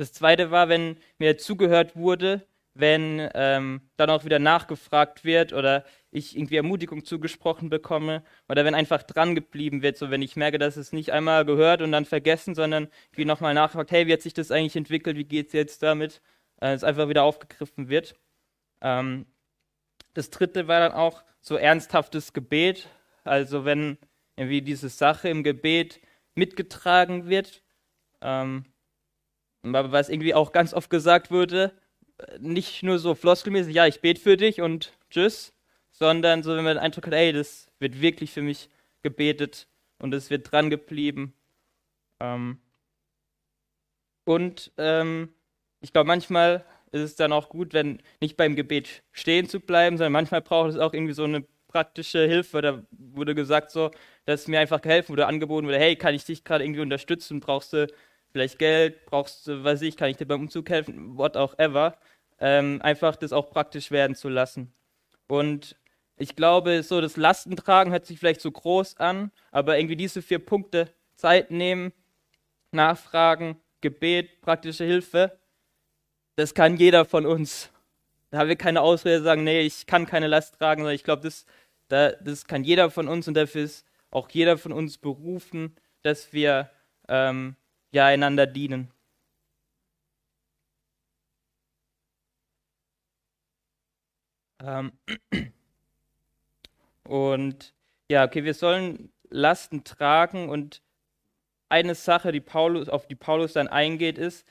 Das 0.01 0.13
zweite 0.13 0.49
war, 0.49 0.67
wenn 0.67 0.97
mir 1.19 1.37
zugehört 1.37 1.95
wurde, 1.95 2.47
wenn 2.73 3.29
ähm, 3.35 3.81
dann 3.97 4.09
auch 4.09 4.25
wieder 4.25 4.39
nachgefragt 4.39 5.23
wird 5.23 5.53
oder 5.53 5.85
ich 6.09 6.35
irgendwie 6.35 6.55
Ermutigung 6.55 7.05
zugesprochen 7.05 7.69
bekomme 7.69 8.23
oder 8.49 8.65
wenn 8.65 8.73
einfach 8.73 9.03
dran 9.03 9.35
geblieben 9.35 9.83
wird, 9.83 9.97
so 9.97 10.09
wenn 10.09 10.23
ich 10.23 10.35
merke, 10.35 10.57
dass 10.57 10.75
es 10.75 10.91
nicht 10.91 11.11
einmal 11.11 11.45
gehört 11.45 11.83
und 11.83 11.91
dann 11.91 12.05
vergessen, 12.05 12.55
sondern 12.55 12.87
wie 13.11 13.25
nochmal 13.25 13.53
nachgefragt, 13.53 13.91
hey, 13.91 14.07
wie 14.07 14.13
hat 14.13 14.23
sich 14.23 14.33
das 14.33 14.49
eigentlich 14.49 14.75
entwickelt, 14.75 15.17
wie 15.17 15.23
geht 15.23 15.47
es 15.47 15.53
jetzt 15.53 15.83
damit, 15.83 16.23
äh, 16.61 16.73
es 16.73 16.83
einfach 16.83 17.07
wieder 17.07 17.21
aufgegriffen 17.21 17.87
wird. 17.87 18.15
Ähm, 18.81 19.27
das 20.15 20.31
dritte 20.31 20.67
war 20.67 20.79
dann 20.79 20.93
auch, 20.93 21.21
so 21.41 21.57
ernsthaftes 21.57 22.33
Gebet. 22.33 22.89
Also 23.23 23.65
wenn 23.65 23.99
irgendwie 24.35 24.63
diese 24.63 24.89
Sache 24.89 25.29
im 25.29 25.43
Gebet 25.43 26.01
mitgetragen 26.33 27.29
wird. 27.29 27.61
Ähm, 28.21 28.65
was 29.63 30.09
irgendwie 30.09 30.33
auch 30.33 30.51
ganz 30.51 30.73
oft 30.73 30.89
gesagt 30.89 31.31
wurde, 31.31 31.73
nicht 32.39 32.83
nur 32.83 32.99
so 32.99 33.15
floskelmäßig, 33.15 33.73
ja, 33.73 33.87
ich 33.87 34.01
bete 34.01 34.21
für 34.21 34.37
dich 34.37 34.61
und 34.61 34.93
tschüss, 35.09 35.53
sondern 35.91 36.43
so, 36.43 36.55
wenn 36.55 36.63
man 36.63 36.75
den 36.75 36.83
Eindruck 36.83 37.07
hat, 37.07 37.13
ey, 37.13 37.33
das 37.33 37.67
wird 37.79 38.01
wirklich 38.01 38.31
für 38.31 38.41
mich 38.41 38.69
gebetet 39.01 39.67
und 39.99 40.13
es 40.13 40.29
wird 40.29 40.51
dran 40.51 40.69
geblieben. 40.69 41.33
Ähm, 42.19 42.59
und 44.25 44.71
ähm, 44.77 45.29
ich 45.81 45.93
glaube, 45.93 46.07
manchmal 46.07 46.65
ist 46.91 47.01
es 47.01 47.15
dann 47.15 47.31
auch 47.33 47.49
gut, 47.49 47.73
wenn 47.73 48.01
nicht 48.19 48.37
beim 48.37 48.55
Gebet 48.55 49.03
stehen 49.11 49.47
zu 49.47 49.59
bleiben, 49.59 49.97
sondern 49.97 50.13
manchmal 50.13 50.41
braucht 50.41 50.71
es 50.71 50.77
auch 50.77 50.93
irgendwie 50.93 51.13
so 51.13 51.23
eine 51.23 51.45
praktische 51.67 52.27
Hilfe. 52.27 52.61
Da 52.61 52.83
wurde 52.91 53.33
gesagt 53.33 53.71
so, 53.71 53.91
dass 54.25 54.47
mir 54.47 54.59
einfach 54.59 54.81
geholfen 54.81 55.09
wurde, 55.09 55.25
angeboten 55.25 55.67
wurde, 55.67 55.79
hey, 55.79 55.95
kann 55.95 56.13
ich 56.13 56.25
dich 56.25 56.43
gerade 56.43 56.63
irgendwie 56.63 56.81
unterstützen? 56.81 57.39
Brauchst 57.39 57.73
du 57.73 57.87
vielleicht 58.31 58.59
Geld? 58.59 59.05
Brauchst 59.05 59.47
du, 59.47 59.63
weiß 59.63 59.81
ich, 59.83 59.97
kann 59.97 60.09
ich 60.09 60.17
dir 60.17 60.25
beim 60.25 60.41
Umzug 60.41 60.69
helfen? 60.69 61.17
What 61.17 61.37
auch 61.37 61.57
ever. 61.59 61.97
Ähm, 62.39 62.79
einfach 62.81 63.15
das 63.15 63.33
auch 63.33 63.49
praktisch 63.49 63.91
werden 63.91 64.15
zu 64.15 64.29
lassen. 64.29 64.73
Und 65.27 65.75
ich 66.17 66.35
glaube, 66.35 66.83
so 66.83 67.01
das 67.01 67.17
Lastentragen 67.17 67.91
hört 67.91 68.05
sich 68.05 68.19
vielleicht 68.19 68.41
so 68.41 68.51
groß 68.51 68.97
an, 68.97 69.31
aber 69.51 69.77
irgendwie 69.77 69.95
diese 69.95 70.21
vier 70.21 70.39
Punkte, 70.39 70.89
Zeit 71.15 71.51
nehmen, 71.51 71.93
Nachfragen, 72.71 73.59
Gebet, 73.81 74.41
praktische 74.41 74.83
Hilfe, 74.83 75.37
das 76.35 76.53
kann 76.53 76.77
jeder 76.77 77.05
von 77.05 77.25
uns. 77.25 77.69
Da 78.29 78.39
haben 78.39 78.49
wir 78.49 78.55
keine 78.55 78.81
Ausrede 78.81 79.17
zu 79.17 79.23
sagen, 79.23 79.43
nee, 79.43 79.61
ich 79.61 79.85
kann 79.85 80.05
keine 80.05 80.27
Last 80.27 80.57
tragen, 80.57 80.81
sondern 80.81 80.95
ich 80.95 81.03
glaube, 81.03 81.21
das, 81.23 81.45
das 81.89 82.45
kann 82.47 82.63
jeder 82.63 82.89
von 82.89 83.07
uns 83.07 83.27
und 83.27 83.35
dafür 83.35 83.63
ist 83.63 83.85
auch 84.09 84.29
jeder 84.29 84.57
von 84.57 84.71
uns 84.71 84.97
berufen, 84.97 85.75
dass 86.01 86.33
wir 86.33 86.69
ähm, 87.07 87.55
ja 87.91 88.05
einander 88.07 88.47
dienen. 88.47 88.91
Ähm 94.63 94.91
und 97.03 97.73
ja, 98.09 98.25
okay, 98.25 98.43
wir 98.43 98.53
sollen 98.53 99.11
Lasten 99.29 99.83
tragen 99.83 100.49
und 100.49 100.81
eine 101.69 101.95
Sache, 101.95 102.31
die 102.31 102.41
Paulus, 102.41 102.89
auf 102.89 103.07
die 103.07 103.15
Paulus 103.15 103.53
dann 103.53 103.69
eingeht, 103.69 104.17
ist, 104.17 104.45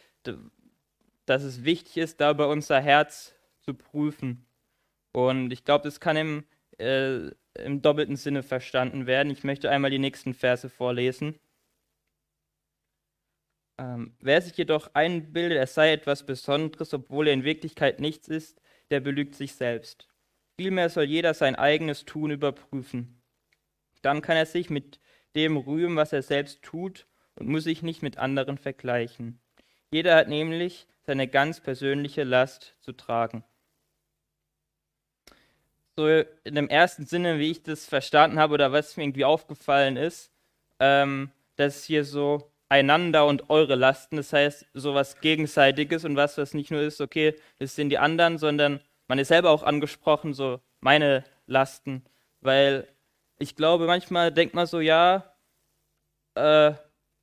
dass 1.26 1.42
es 1.42 1.64
wichtig 1.64 1.98
ist, 1.98 2.20
dabei 2.20 2.46
unser 2.46 2.81
Herz 2.81 3.35
zu 3.61 3.74
prüfen. 3.74 4.46
Und 5.12 5.53
ich 5.53 5.64
glaube, 5.64 5.85
das 5.85 6.00
kann 6.00 6.16
im, 6.16 6.44
äh, 6.79 7.31
im 7.55 7.83
doppelten 7.83 8.16
Sinne 8.16 8.42
verstanden 8.42 9.07
werden. 9.07 9.31
Ich 9.31 9.44
möchte 9.44 9.70
einmal 9.70 9.90
die 9.90 9.98
nächsten 9.98 10.35
Verse 10.35 10.68
vorlesen. 10.70 11.38
Ähm, 13.81 14.14
wer 14.21 14.43
sich 14.43 14.55
jedoch 14.59 14.90
einbildet, 14.93 15.57
er 15.57 15.66
sei 15.66 15.95
etwas 15.95 16.27
Besonderes, 16.27 16.93
obwohl 16.93 17.29
er 17.29 17.33
in 17.33 17.45
Wirklichkeit 17.45 17.99
nichts 17.99 18.29
ist, 18.29 18.61
der 18.90 19.01
belügt 19.01 19.35
sich 19.35 19.55
selbst. 19.55 20.07
Vielmehr 20.59 20.90
soll 20.90 21.05
jeder 21.05 21.33
sein 21.33 21.57
eigenes 21.57 22.05
Tun 22.05 22.31
überprüfen. 22.31 23.23
Dann 24.03 24.21
kann 24.21 24.37
er 24.37 24.45
sich 24.45 24.69
mit 24.69 25.01
dem 25.35 25.57
rühmen, 25.57 25.97
was 25.97 26.12
er 26.12 26.21
selbst 26.23 26.61
tut 26.62 27.07
und 27.37 27.49
muss 27.49 27.64
sich 27.64 27.83
nicht 27.83 28.03
mit 28.03 28.19
anderen 28.19 28.59
vergleichen. 28.59 29.40
Jeder 29.90 30.14
hat 30.14 30.29
nämlich 30.29 30.87
seine 31.07 31.27
ganz 31.27 31.61
persönliche 31.61 32.25
Last 32.25 32.77
zu 32.81 32.93
tragen. 32.93 33.45
So 35.97 36.07
in 36.07 36.55
dem 36.55 36.69
ersten 36.69 37.07
Sinne, 37.07 37.38
wie 37.38 37.51
ich 37.51 37.62
das 37.62 37.87
verstanden 37.87 38.38
habe 38.38 38.53
oder 38.53 38.73
was 38.73 38.99
mir 38.99 39.05
irgendwie 39.05 39.25
aufgefallen 39.25 39.97
ist, 39.97 40.31
ähm, 40.81 41.31
dass 41.57 41.85
hier 41.85 42.05
so 42.05 42.53
einander 42.71 43.27
und 43.27 43.51
eure 43.51 43.75
Lasten, 43.75 44.17
das 44.17 44.33
heißt 44.33 44.67
sowas 44.73 45.21
Gegenseitiges 45.21 46.05
und 46.05 46.17
was, 46.17 46.39
was 46.39 46.55
nicht 46.55 46.71
nur 46.71 46.81
ist, 46.81 47.01
okay, 47.01 47.35
das 47.59 47.75
sind 47.75 47.91
die 47.91 47.99
anderen, 47.99 48.39
sondern 48.39 48.81
man 49.09 49.19
ist 49.19 49.29
selber 49.29 49.51
auch 49.51 49.65
angesprochen, 49.65 50.33
so 50.35 50.61
meine 50.81 51.25
Lasten, 51.47 52.05
weil 52.41 52.87
ich 53.41 53.57
glaube, 53.57 53.87
manchmal 53.87 54.33
denkt 54.33 54.55
man 54.55 54.67
so, 54.67 54.81
ja, 54.81 55.35
äh, 56.37 56.73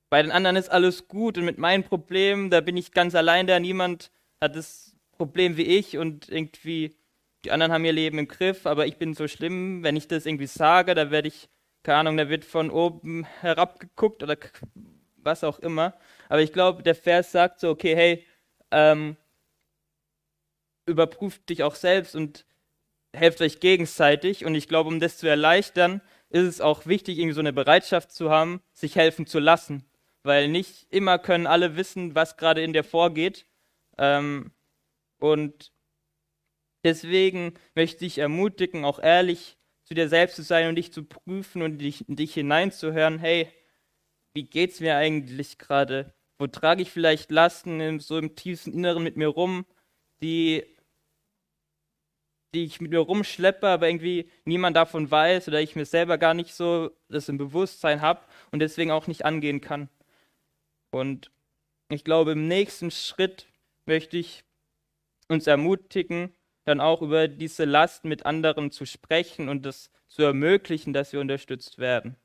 bei 0.09 0.21
den 0.21 0.31
anderen 0.31 0.57
ist 0.57 0.69
alles 0.69 1.07
gut 1.07 1.37
und 1.37 1.45
mit 1.45 1.57
meinen 1.57 1.83
Problemen, 1.83 2.49
da 2.49 2.59
bin 2.59 2.75
ich 2.75 2.91
ganz 2.91 3.15
allein 3.15 3.47
da, 3.47 3.59
niemand 3.59 4.11
hat 4.41 4.55
das 4.55 4.97
Problem 5.13 5.55
wie 5.55 5.63
ich 5.63 5.97
und 5.97 6.27
irgendwie 6.29 6.97
die 7.45 7.51
anderen 7.51 7.71
haben 7.71 7.85
ihr 7.85 7.93
Leben 7.93 8.19
im 8.19 8.27
Griff, 8.27 8.65
aber 8.65 8.85
ich 8.85 8.97
bin 8.97 9.13
so 9.13 9.29
schlimm, 9.29 9.81
wenn 9.81 9.95
ich 9.95 10.09
das 10.09 10.25
irgendwie 10.25 10.47
sage, 10.47 10.93
da 10.93 11.09
werde 11.09 11.29
ich, 11.29 11.47
keine 11.83 11.99
Ahnung, 11.99 12.17
da 12.17 12.27
wird 12.27 12.43
von 12.43 12.69
oben 12.69 13.25
herabgeguckt 13.39 14.23
oder 14.23 14.35
was 15.27 15.43
auch 15.43 15.59
immer. 15.59 15.93
Aber 16.29 16.41
ich 16.41 16.51
glaube, 16.51 16.81
der 16.81 16.95
Vers 16.95 17.31
sagt 17.31 17.59
so, 17.59 17.69
okay, 17.69 17.95
hey, 17.95 18.25
ähm, 18.71 19.15
überprüft 20.87 21.47
dich 21.49 21.61
auch 21.61 21.75
selbst 21.75 22.15
und 22.15 22.45
helft 23.13 23.41
euch 23.41 23.59
gegenseitig. 23.59 24.45
Und 24.45 24.55
ich 24.55 24.67
glaube, 24.67 24.87
um 24.87 24.99
das 24.99 25.17
zu 25.19 25.27
erleichtern, 25.27 26.01
ist 26.29 26.47
es 26.47 26.61
auch 26.61 26.87
wichtig, 26.87 27.19
irgendwie 27.19 27.35
so 27.35 27.41
eine 27.41 27.53
Bereitschaft 27.53 28.11
zu 28.11 28.31
haben, 28.31 28.61
sich 28.73 28.95
helfen 28.95 29.27
zu 29.27 29.39
lassen. 29.39 29.85
Weil 30.23 30.47
nicht 30.47 30.87
immer 30.89 31.19
können 31.19 31.45
alle 31.45 31.75
wissen, 31.75 32.15
was 32.15 32.37
gerade 32.37 32.63
in 32.63 32.73
dir 32.73 32.83
vorgeht. 32.83 33.45
Ähm, 33.97 34.51
und 35.19 35.71
deswegen 36.83 37.53
möchte 37.75 38.05
ich 38.05 38.17
ermutigen, 38.17 38.85
auch 38.85 38.99
ehrlich 38.99 39.57
zu 39.83 39.93
dir 39.93 40.09
selbst 40.09 40.35
zu 40.35 40.43
sein 40.43 40.67
und 40.67 40.75
dich 40.75 40.91
zu 40.91 41.03
prüfen 41.03 41.61
und 41.61 41.77
dich, 41.77 42.03
dich 42.07 42.33
hineinzuhören, 42.33 43.19
hey, 43.19 43.49
wie 44.37 44.43
geht's 44.43 44.81
mir 44.81 44.95
eigentlich 44.97 45.57
gerade? 45.57 46.13
Wo 46.37 46.45
trage 46.45 46.83
ich 46.83 46.91
vielleicht 46.91 47.31
Lasten 47.31 47.99
so 47.99 48.19
im 48.19 48.35
tiefsten 48.35 48.71
Inneren 48.71 49.01
mit 49.01 49.17
mir 49.17 49.29
rum, 49.29 49.65
die 50.21 50.63
die 52.53 52.63
ich 52.65 52.79
mit 52.79 52.91
mir 52.91 52.99
rumschleppe, 52.99 53.67
aber 53.67 53.89
irgendwie 53.89 54.29
niemand 54.45 54.77
davon 54.77 55.09
weiß 55.09 55.47
oder 55.47 55.59
ich 55.59 55.75
mir 55.75 55.85
selber 55.85 56.19
gar 56.19 56.35
nicht 56.35 56.53
so 56.53 56.91
das 57.09 57.29
im 57.29 57.39
Bewusstsein 57.39 58.01
habe 58.01 58.21
und 58.51 58.59
deswegen 58.59 58.91
auch 58.91 59.07
nicht 59.07 59.25
angehen 59.25 59.59
kann. 59.59 59.89
Und 60.91 61.31
ich 61.89 62.03
glaube, 62.03 62.33
im 62.33 62.47
nächsten 62.47 62.91
Schritt 62.91 63.47
möchte 63.87 64.17
ich 64.17 64.43
uns 65.29 65.47
ermutigen, 65.47 66.31
dann 66.63 66.79
auch 66.79 67.01
über 67.01 67.27
diese 67.27 67.65
Last 67.65 68.05
mit 68.05 68.25
anderen 68.27 68.69
zu 68.69 68.85
sprechen 68.85 69.49
und 69.49 69.65
das 69.65 69.89
zu 70.07 70.21
ermöglichen, 70.21 70.93
dass 70.93 71.11
wir 71.11 71.21
unterstützt 71.21 71.79
werden. 71.79 72.17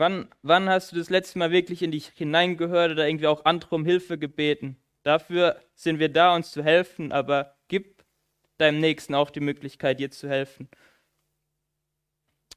Wann, 0.00 0.30
wann 0.40 0.70
hast 0.70 0.92
du 0.92 0.96
das 0.96 1.10
letzte 1.10 1.38
Mal 1.38 1.50
wirklich 1.50 1.82
in 1.82 1.90
dich 1.90 2.06
hineingehört 2.14 2.92
oder 2.92 3.06
irgendwie 3.06 3.26
auch 3.26 3.44
andere 3.44 3.74
um 3.74 3.84
Hilfe 3.84 4.16
gebeten? 4.16 4.78
Dafür 5.02 5.60
sind 5.74 5.98
wir 5.98 6.08
da, 6.08 6.34
uns 6.34 6.52
zu 6.52 6.64
helfen, 6.64 7.12
aber 7.12 7.54
gib 7.68 8.02
deinem 8.56 8.80
Nächsten 8.80 9.14
auch 9.14 9.28
die 9.28 9.40
Möglichkeit, 9.40 10.00
dir 10.00 10.10
zu 10.10 10.26
helfen. 10.26 10.70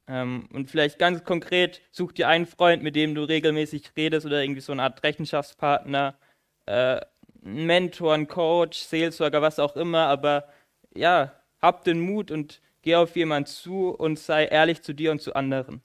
Ähm, 0.08 0.48
und 0.54 0.70
vielleicht 0.70 0.98
ganz 0.98 1.22
konkret, 1.24 1.82
such 1.90 2.12
dir 2.12 2.28
einen 2.28 2.46
Freund, 2.46 2.82
mit 2.82 2.96
dem 2.96 3.14
du 3.14 3.24
regelmäßig 3.24 3.92
redest 3.94 4.24
oder 4.24 4.42
irgendwie 4.42 4.62
so 4.62 4.72
eine 4.72 4.82
Art 4.82 5.02
Rechenschaftspartner, 5.02 6.16
äh, 6.64 7.00
einen 7.44 7.66
Mentor, 7.66 8.14
einen 8.14 8.26
Coach, 8.26 8.78
Seelsorger, 8.78 9.42
was 9.42 9.58
auch 9.58 9.76
immer, 9.76 10.06
aber 10.06 10.48
ja, 10.94 11.38
hab 11.60 11.84
den 11.84 12.00
Mut 12.00 12.30
und 12.30 12.62
geh 12.80 12.96
auf 12.96 13.16
jemanden 13.16 13.48
zu 13.48 13.90
und 13.90 14.18
sei 14.18 14.46
ehrlich 14.46 14.80
zu 14.82 14.94
dir 14.94 15.10
und 15.10 15.20
zu 15.20 15.34
anderen. 15.34 15.82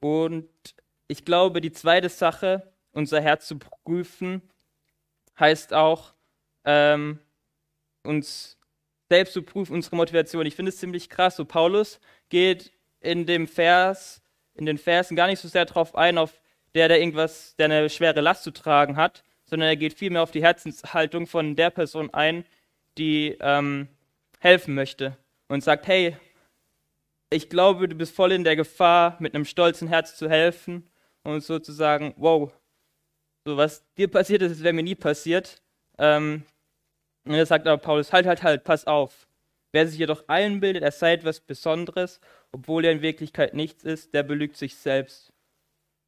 Und 0.00 0.48
ich 1.08 1.24
glaube, 1.24 1.60
die 1.60 1.72
zweite 1.72 2.08
Sache, 2.08 2.72
unser 2.92 3.20
Herz 3.20 3.46
zu 3.46 3.58
prüfen, 3.58 4.42
heißt 5.38 5.74
auch, 5.74 6.14
ähm, 6.64 7.18
uns 8.02 8.58
selbst 9.08 9.34
zu 9.34 9.42
prüfen, 9.42 9.74
unsere 9.74 9.96
Motivation. 9.96 10.46
Ich 10.46 10.56
finde 10.56 10.70
es 10.70 10.78
ziemlich 10.78 11.08
krass. 11.08 11.36
So 11.36 11.44
Paulus 11.44 12.00
geht 12.28 12.72
in 13.00 13.26
dem 13.26 13.46
Vers, 13.46 14.22
in 14.54 14.66
den 14.66 14.78
Versen 14.78 15.16
gar 15.16 15.26
nicht 15.26 15.40
so 15.40 15.48
sehr 15.48 15.64
darauf 15.64 15.94
ein, 15.94 16.18
auf 16.18 16.40
der, 16.74 16.88
der 16.88 17.00
irgendwas, 17.00 17.54
der 17.56 17.66
eine 17.66 17.88
schwere 17.88 18.20
Last 18.20 18.42
zu 18.42 18.50
tragen 18.50 18.96
hat, 18.96 19.22
sondern 19.44 19.68
er 19.68 19.76
geht 19.76 19.94
vielmehr 19.94 20.22
auf 20.22 20.32
die 20.32 20.42
Herzenshaltung 20.42 21.26
von 21.26 21.56
der 21.56 21.70
Person 21.70 22.12
ein, 22.12 22.44
die 22.98 23.36
ähm, 23.40 23.88
helfen 24.40 24.74
möchte 24.74 25.16
und 25.48 25.62
sagt, 25.62 25.86
hey, 25.86 26.16
ich 27.30 27.48
glaube, 27.48 27.88
du 27.88 27.96
bist 27.96 28.14
voll 28.14 28.32
in 28.32 28.44
der 28.44 28.56
Gefahr, 28.56 29.16
mit 29.20 29.34
einem 29.34 29.44
stolzen 29.44 29.88
Herz 29.88 30.16
zu 30.16 30.28
helfen 30.28 30.88
und 31.24 31.42
sozusagen, 31.42 32.14
wow, 32.16 32.52
so, 33.46 33.56
was 33.56 33.84
dir 33.94 34.08
passiert 34.08 34.42
ist, 34.42 34.62
wäre 34.62 34.74
mir 34.74 34.82
nie 34.82 34.94
passiert. 34.94 35.62
Ähm, 35.98 36.44
und 37.24 37.34
er 37.34 37.46
sagt 37.46 37.66
aber 37.66 37.80
Paulus, 37.80 38.12
halt, 38.12 38.26
halt, 38.26 38.42
halt, 38.42 38.64
pass 38.64 38.86
auf. 38.86 39.28
Wer 39.72 39.86
sich 39.86 39.98
jedoch 39.98 40.28
einbildet, 40.28 40.82
er 40.82 40.92
sei 40.92 41.12
etwas 41.12 41.40
Besonderes, 41.40 42.20
obwohl 42.52 42.84
er 42.84 42.92
in 42.92 43.02
Wirklichkeit 43.02 43.54
nichts 43.54 43.84
ist, 43.84 44.14
der 44.14 44.22
belügt 44.22 44.56
sich 44.56 44.76
selbst. 44.76 45.32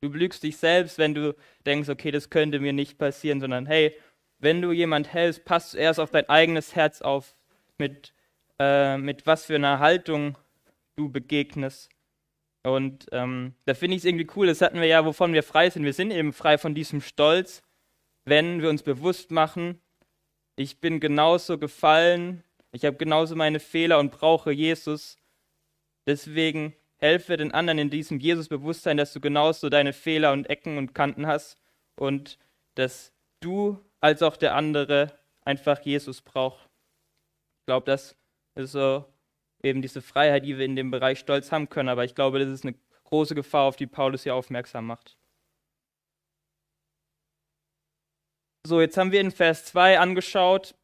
Du 0.00 0.10
belügst 0.10 0.42
dich 0.42 0.56
selbst, 0.56 0.98
wenn 0.98 1.14
du 1.14 1.34
denkst, 1.66 1.88
okay, 1.88 2.12
das 2.12 2.30
könnte 2.30 2.60
mir 2.60 2.72
nicht 2.72 2.98
passieren, 2.98 3.40
sondern 3.40 3.66
hey, 3.66 3.96
wenn 4.38 4.62
du 4.62 4.70
jemand 4.70 5.12
hältst, 5.12 5.44
passt 5.44 5.72
zuerst 5.72 5.98
auf 5.98 6.10
dein 6.10 6.28
eigenes 6.28 6.76
Herz 6.76 7.02
auf, 7.02 7.36
mit, 7.78 8.14
äh, 8.60 8.96
mit 8.96 9.26
was 9.26 9.46
für 9.46 9.56
einer 9.56 9.80
Haltung 9.80 10.38
du 10.98 11.10
begegnest. 11.10 11.90
Und 12.64 13.06
ähm, 13.12 13.54
da 13.64 13.74
finde 13.74 13.96
ich 13.96 14.02
es 14.02 14.04
irgendwie 14.04 14.26
cool, 14.36 14.48
das 14.48 14.60
hatten 14.60 14.80
wir 14.80 14.86
ja, 14.86 15.04
wovon 15.06 15.32
wir 15.32 15.42
frei 15.42 15.70
sind. 15.70 15.84
Wir 15.84 15.92
sind 15.92 16.10
eben 16.10 16.32
frei 16.32 16.58
von 16.58 16.74
diesem 16.74 17.00
Stolz, 17.00 17.62
wenn 18.24 18.60
wir 18.60 18.68
uns 18.68 18.82
bewusst 18.82 19.30
machen, 19.30 19.80
ich 20.56 20.80
bin 20.80 20.98
genauso 20.98 21.56
gefallen, 21.56 22.42
ich 22.72 22.84
habe 22.84 22.96
genauso 22.96 23.36
meine 23.36 23.60
Fehler 23.60 24.00
und 24.00 24.10
brauche 24.10 24.50
Jesus. 24.50 25.16
Deswegen 26.06 26.74
helfe 26.96 27.36
den 27.36 27.52
anderen 27.52 27.78
in 27.78 27.90
diesem 27.90 28.18
Jesus-Bewusstsein, 28.18 28.96
dass 28.96 29.12
du 29.12 29.20
genauso 29.20 29.68
deine 29.68 29.92
Fehler 29.92 30.32
und 30.32 30.50
Ecken 30.50 30.76
und 30.76 30.94
Kanten 30.94 31.26
hast 31.26 31.56
und 31.94 32.38
dass 32.74 33.12
du 33.40 33.78
als 34.00 34.22
auch 34.22 34.36
der 34.36 34.56
andere 34.56 35.12
einfach 35.42 35.80
Jesus 35.80 36.22
braucht. 36.22 36.68
Ich 37.60 37.66
glaube, 37.66 37.86
das 37.86 38.16
ist 38.56 38.72
so 38.72 39.04
eben 39.62 39.82
diese 39.82 40.02
Freiheit, 40.02 40.44
die 40.44 40.58
wir 40.58 40.64
in 40.64 40.76
dem 40.76 40.90
Bereich 40.90 41.18
Stolz 41.18 41.52
haben 41.52 41.68
können. 41.68 41.88
Aber 41.88 42.04
ich 42.04 42.14
glaube, 42.14 42.38
das 42.38 42.48
ist 42.48 42.64
eine 42.64 42.74
große 43.04 43.34
Gefahr, 43.34 43.64
auf 43.64 43.76
die 43.76 43.86
Paulus 43.86 44.22
hier 44.22 44.34
aufmerksam 44.34 44.86
macht. 44.86 45.16
So, 48.66 48.80
jetzt 48.80 48.96
haben 48.96 49.12
wir 49.12 49.20
in 49.20 49.30
Vers 49.30 49.64
2 49.66 49.98
angeschaut, 49.98 50.74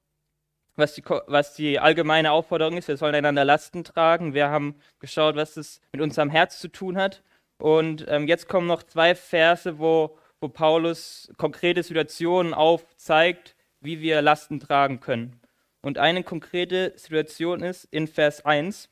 was 0.76 0.94
die, 0.94 1.04
was 1.26 1.54
die 1.54 1.78
allgemeine 1.78 2.32
Aufforderung 2.32 2.76
ist. 2.76 2.88
Wir 2.88 2.96
sollen 2.96 3.14
einander 3.14 3.44
Lasten 3.44 3.84
tragen. 3.84 4.32
Wir 4.34 4.48
haben 4.48 4.76
geschaut, 5.00 5.36
was 5.36 5.54
das 5.54 5.80
mit 5.92 6.00
unserem 6.00 6.30
Herz 6.30 6.60
zu 6.60 6.68
tun 6.68 6.96
hat. 6.96 7.22
Und 7.58 8.06
ähm, 8.08 8.26
jetzt 8.26 8.48
kommen 8.48 8.66
noch 8.66 8.82
zwei 8.82 9.14
Verse, 9.14 9.78
wo, 9.78 10.18
wo 10.40 10.48
Paulus 10.48 11.32
konkrete 11.36 11.82
Situationen 11.82 12.54
aufzeigt, 12.54 13.54
wie 13.80 14.00
wir 14.00 14.22
Lasten 14.22 14.60
tragen 14.60 15.00
können. 15.00 15.40
Und 15.84 15.98
eine 15.98 16.24
konkrete 16.24 16.94
Situation 16.96 17.62
ist 17.62 17.84
in 17.84 18.08
Vers 18.08 18.42
1. 18.42 18.88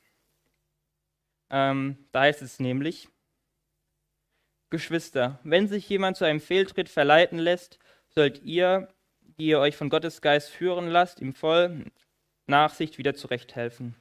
Ähm, 1.48 1.96
da 2.12 2.20
heißt 2.20 2.42
es 2.42 2.60
nämlich, 2.60 3.08
Geschwister, 4.68 5.40
wenn 5.42 5.68
sich 5.68 5.88
jemand 5.88 6.18
zu 6.18 6.26
einem 6.26 6.40
Fehltritt 6.40 6.90
verleiten 6.90 7.38
lässt, 7.38 7.78
sollt 8.10 8.42
ihr, 8.42 8.88
die 9.38 9.46
ihr 9.46 9.58
euch 9.58 9.74
von 9.74 9.88
Gottes 9.88 10.20
Geist 10.20 10.50
führen 10.50 10.86
lasst, 10.86 11.22
ihm 11.22 11.32
voll 11.32 11.86
Nachsicht 12.46 12.98
wieder 12.98 13.14
zurechthelfen. 13.14 13.94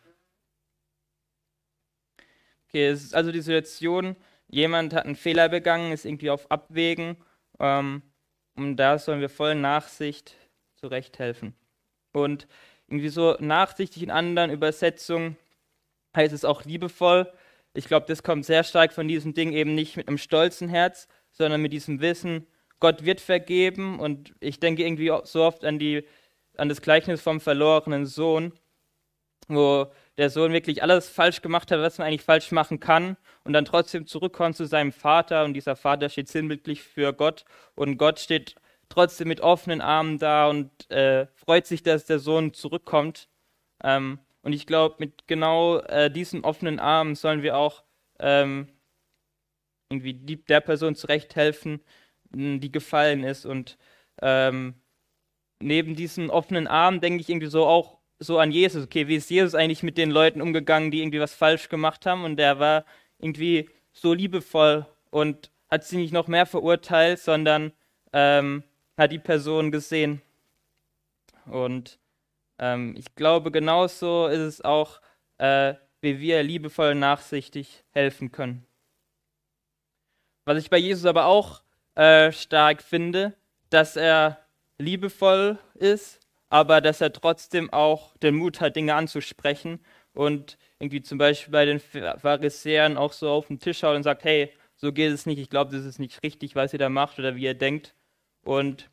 Okay, 2.68 2.88
es 2.88 3.04
ist 3.04 3.16
also 3.16 3.32
die 3.32 3.40
Situation, 3.40 4.18
jemand 4.50 4.94
hat 4.94 5.06
einen 5.06 5.16
Fehler 5.16 5.48
begangen, 5.48 5.94
ist 5.94 6.04
irgendwie 6.04 6.30
auf 6.30 6.52
Abwägen 6.52 7.16
ähm, 7.58 8.02
und 8.58 8.76
da 8.76 9.00
sollen 9.00 9.22
wir 9.22 9.30
voll 9.30 9.56
Nachsicht 9.56 10.36
zurechthelfen. 10.76 11.56
Und 12.14 12.48
irgendwie 12.92 13.10
so 13.10 13.38
nachsichtig 13.40 14.04
in 14.04 14.12
anderen 14.12 14.52
Übersetzungen 14.52 15.38
heißt 16.14 16.34
es 16.34 16.44
auch 16.44 16.66
liebevoll. 16.66 17.32
Ich 17.74 17.88
glaube, 17.88 18.06
das 18.06 18.22
kommt 18.22 18.46
sehr 18.46 18.66
stark 18.66 18.92
von 18.92 19.08
diesem 19.08 19.34
Ding 19.34 19.54
eben 19.54 19.76
nicht 19.76 19.96
mit 19.96 20.10
einem 20.10 20.18
stolzen 20.18 20.68
Herz, 20.68 21.08
sondern 21.32 21.62
mit 21.62 21.72
diesem 21.72 22.02
Wissen, 22.02 22.48
Gott 22.82 23.06
wird 23.06 23.22
vergeben. 23.22 23.98
Und 23.98 24.34
ich 24.42 24.60
denke 24.60 24.84
irgendwie 24.84 25.10
so 25.24 25.44
oft 25.44 25.64
an, 25.64 25.80
die, 25.80 26.04
an 26.58 26.68
das 26.68 26.82
Gleichnis 26.82 27.22
vom 27.22 27.40
verlorenen 27.40 28.06
Sohn, 28.06 28.52
wo 29.48 29.90
der 30.18 30.30
Sohn 30.30 30.52
wirklich 30.52 30.84
alles 30.84 31.08
falsch 31.08 31.42
gemacht 31.42 31.72
hat, 31.72 31.80
was 31.80 31.98
man 31.98 32.08
eigentlich 32.08 32.24
falsch 32.24 32.52
machen 32.52 32.82
kann, 32.82 33.16
und 33.46 33.54
dann 33.54 33.64
trotzdem 33.64 34.06
zurückkommt 34.06 34.58
zu 34.58 34.66
seinem 34.66 34.92
Vater. 34.92 35.46
Und 35.46 35.54
dieser 35.54 35.78
Vater 35.78 36.10
steht 36.10 36.28
sinnbildlich 36.28 36.84
für 36.84 37.14
Gott. 37.14 37.46
Und 37.74 37.96
Gott 37.98 38.20
steht 38.20 38.56
trotzdem 38.92 39.28
mit 39.28 39.42
offenen 39.42 39.82
Armen 39.82 40.20
da 40.20 40.50
und 40.50 40.90
äh, 40.92 41.28
freut 41.36 41.66
sich, 41.66 41.84
dass 41.84 42.06
der 42.06 42.20
Sohn 42.20 42.54
zurückkommt. 42.54 43.30
Ähm, 43.84 44.20
und 44.44 44.54
ich 44.54 44.68
glaube, 44.68 44.96
mit 45.00 45.28
genau 45.28 45.78
äh, 45.80 46.12
diesen 46.12 46.44
offenen 46.44 46.80
Armen 46.80 47.16
sollen 47.16 47.44
wir 47.44 47.58
auch 47.58 47.84
ähm, 48.20 48.68
irgendwie 49.90 50.14
die, 50.14 50.44
der 50.44 50.62
Person 50.62 50.96
zurechthelfen, 50.96 51.82
die 52.32 52.72
gefallen 52.72 53.24
ist. 53.24 53.46
Und 53.46 53.78
ähm, 54.22 54.76
neben 55.60 55.96
diesen 55.96 56.30
offenen 56.30 56.68
Armen 56.68 57.02
denke 57.02 57.22
ich 57.22 57.30
irgendwie 57.30 57.48
so 57.48 57.66
auch 57.66 57.98
so 58.20 58.40
an 58.40 58.52
Jesus. 58.52 58.86
Okay, 58.86 59.08
wie 59.08 59.16
ist 59.16 59.30
Jesus 59.30 59.56
eigentlich 59.56 59.84
mit 59.84 59.98
den 59.98 60.12
Leuten 60.12 60.42
umgegangen, 60.42 60.92
die 60.92 61.02
irgendwie 61.02 61.20
was 61.20 61.34
falsch 61.34 61.70
gemacht 61.70 62.06
haben? 62.06 62.24
Und 62.24 62.38
der 62.38 62.60
war 62.60 62.86
irgendwie 63.20 63.70
so 63.94 64.14
liebevoll 64.14 64.86
und 65.10 65.52
hat 65.70 65.84
sie 65.84 65.98
nicht 65.98 66.14
noch 66.14 66.28
mehr 66.28 66.46
verurteilt, 66.46 67.20
sondern 67.20 67.74
ähm, 68.14 68.64
hat 68.98 69.12
die 69.12 69.20
Person 69.20 69.72
gesehen. 69.72 70.22
Und 71.46 72.00
ähm, 72.60 72.96
ich 72.98 73.16
glaube, 73.16 73.52
genauso 73.52 74.28
ist 74.28 74.40
es 74.40 74.62
auch, 74.62 75.02
äh, 75.38 75.76
wie 76.02 76.20
wir 76.20 76.44
liebevoll 76.44 76.96
nachsichtig 76.96 77.84
helfen 77.92 78.32
können. 78.32 78.66
Was 80.46 80.58
ich 80.58 80.70
bei 80.70 80.78
Jesus 80.78 81.06
aber 81.06 81.26
auch 81.26 81.64
äh, 81.96 82.32
stark 82.32 82.82
finde, 82.82 83.36
dass 83.70 83.96
er 83.96 84.40
liebevoll 84.78 85.60
ist, 85.76 86.20
aber 86.50 86.82
dass 86.82 87.02
er 87.02 87.14
trotzdem 87.14 87.72
auch 87.72 88.18
den 88.18 88.36
Mut 88.36 88.60
hat, 88.60 88.76
Dinge 88.76 88.96
anzusprechen 88.96 89.80
und 90.14 90.58
irgendwie 90.80 91.02
zum 91.02 91.18
Beispiel 91.18 91.52
bei 91.52 91.66
den 91.66 91.80
Pharisäern 91.80 92.98
auch 92.98 93.14
so 93.14 93.30
auf 93.30 93.48
den 93.48 93.60
Tisch 93.60 93.80
schaut 93.80 93.96
und 93.96 94.04
sagt, 94.04 94.24
hey, 94.24 94.52
so 94.76 94.92
geht 94.92 95.12
es 95.12 95.26
nicht, 95.26 95.40
ich 95.40 95.50
glaube, 95.50 95.72
das 95.76 95.86
ist 95.86 96.00
nicht 96.00 96.24
richtig, 96.24 96.56
was 96.56 96.74
ihr 96.74 96.80
da 96.80 96.90
macht 96.90 97.20
oder 97.20 97.36
wie 97.36 97.44
ihr 97.44 97.54
denkt. 97.54 97.94
Und 98.44 98.90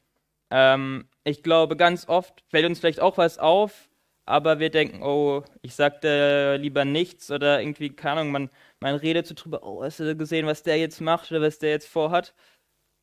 ähm, 0.51 1.09
ich 1.25 1.43
glaube, 1.43 1.77
ganz 1.77 2.09
oft 2.09 2.45
fällt 2.49 2.67
uns 2.67 2.81
vielleicht 2.81 3.01
auch 3.01 3.19
was 3.19 3.39
auf, 3.39 3.89
aber 4.27 4.59
wir 4.59 4.71
denken, 4.71 5.03
oh, 5.03 5.45
ich 5.63 5.75
sagte 5.75 6.57
lieber 6.57 6.85
nichts 6.85 7.31
oder 7.31 7.61
irgendwie, 7.61 7.91
keine 7.91 8.21
Ahnung, 8.21 8.33
man, 8.33 8.51
man 8.81 8.97
redet 8.97 9.27
so 9.27 9.35
drüber, 9.35 9.63
oh, 9.63 9.83
hast 9.83 10.01
du 10.01 10.17
gesehen, 10.17 10.47
was 10.47 10.63
der 10.63 10.79
jetzt 10.79 11.01
macht 11.01 11.31
oder 11.31 11.41
was 11.43 11.59
der 11.59 11.71
jetzt 11.71 11.89
vorhat? 11.89 12.35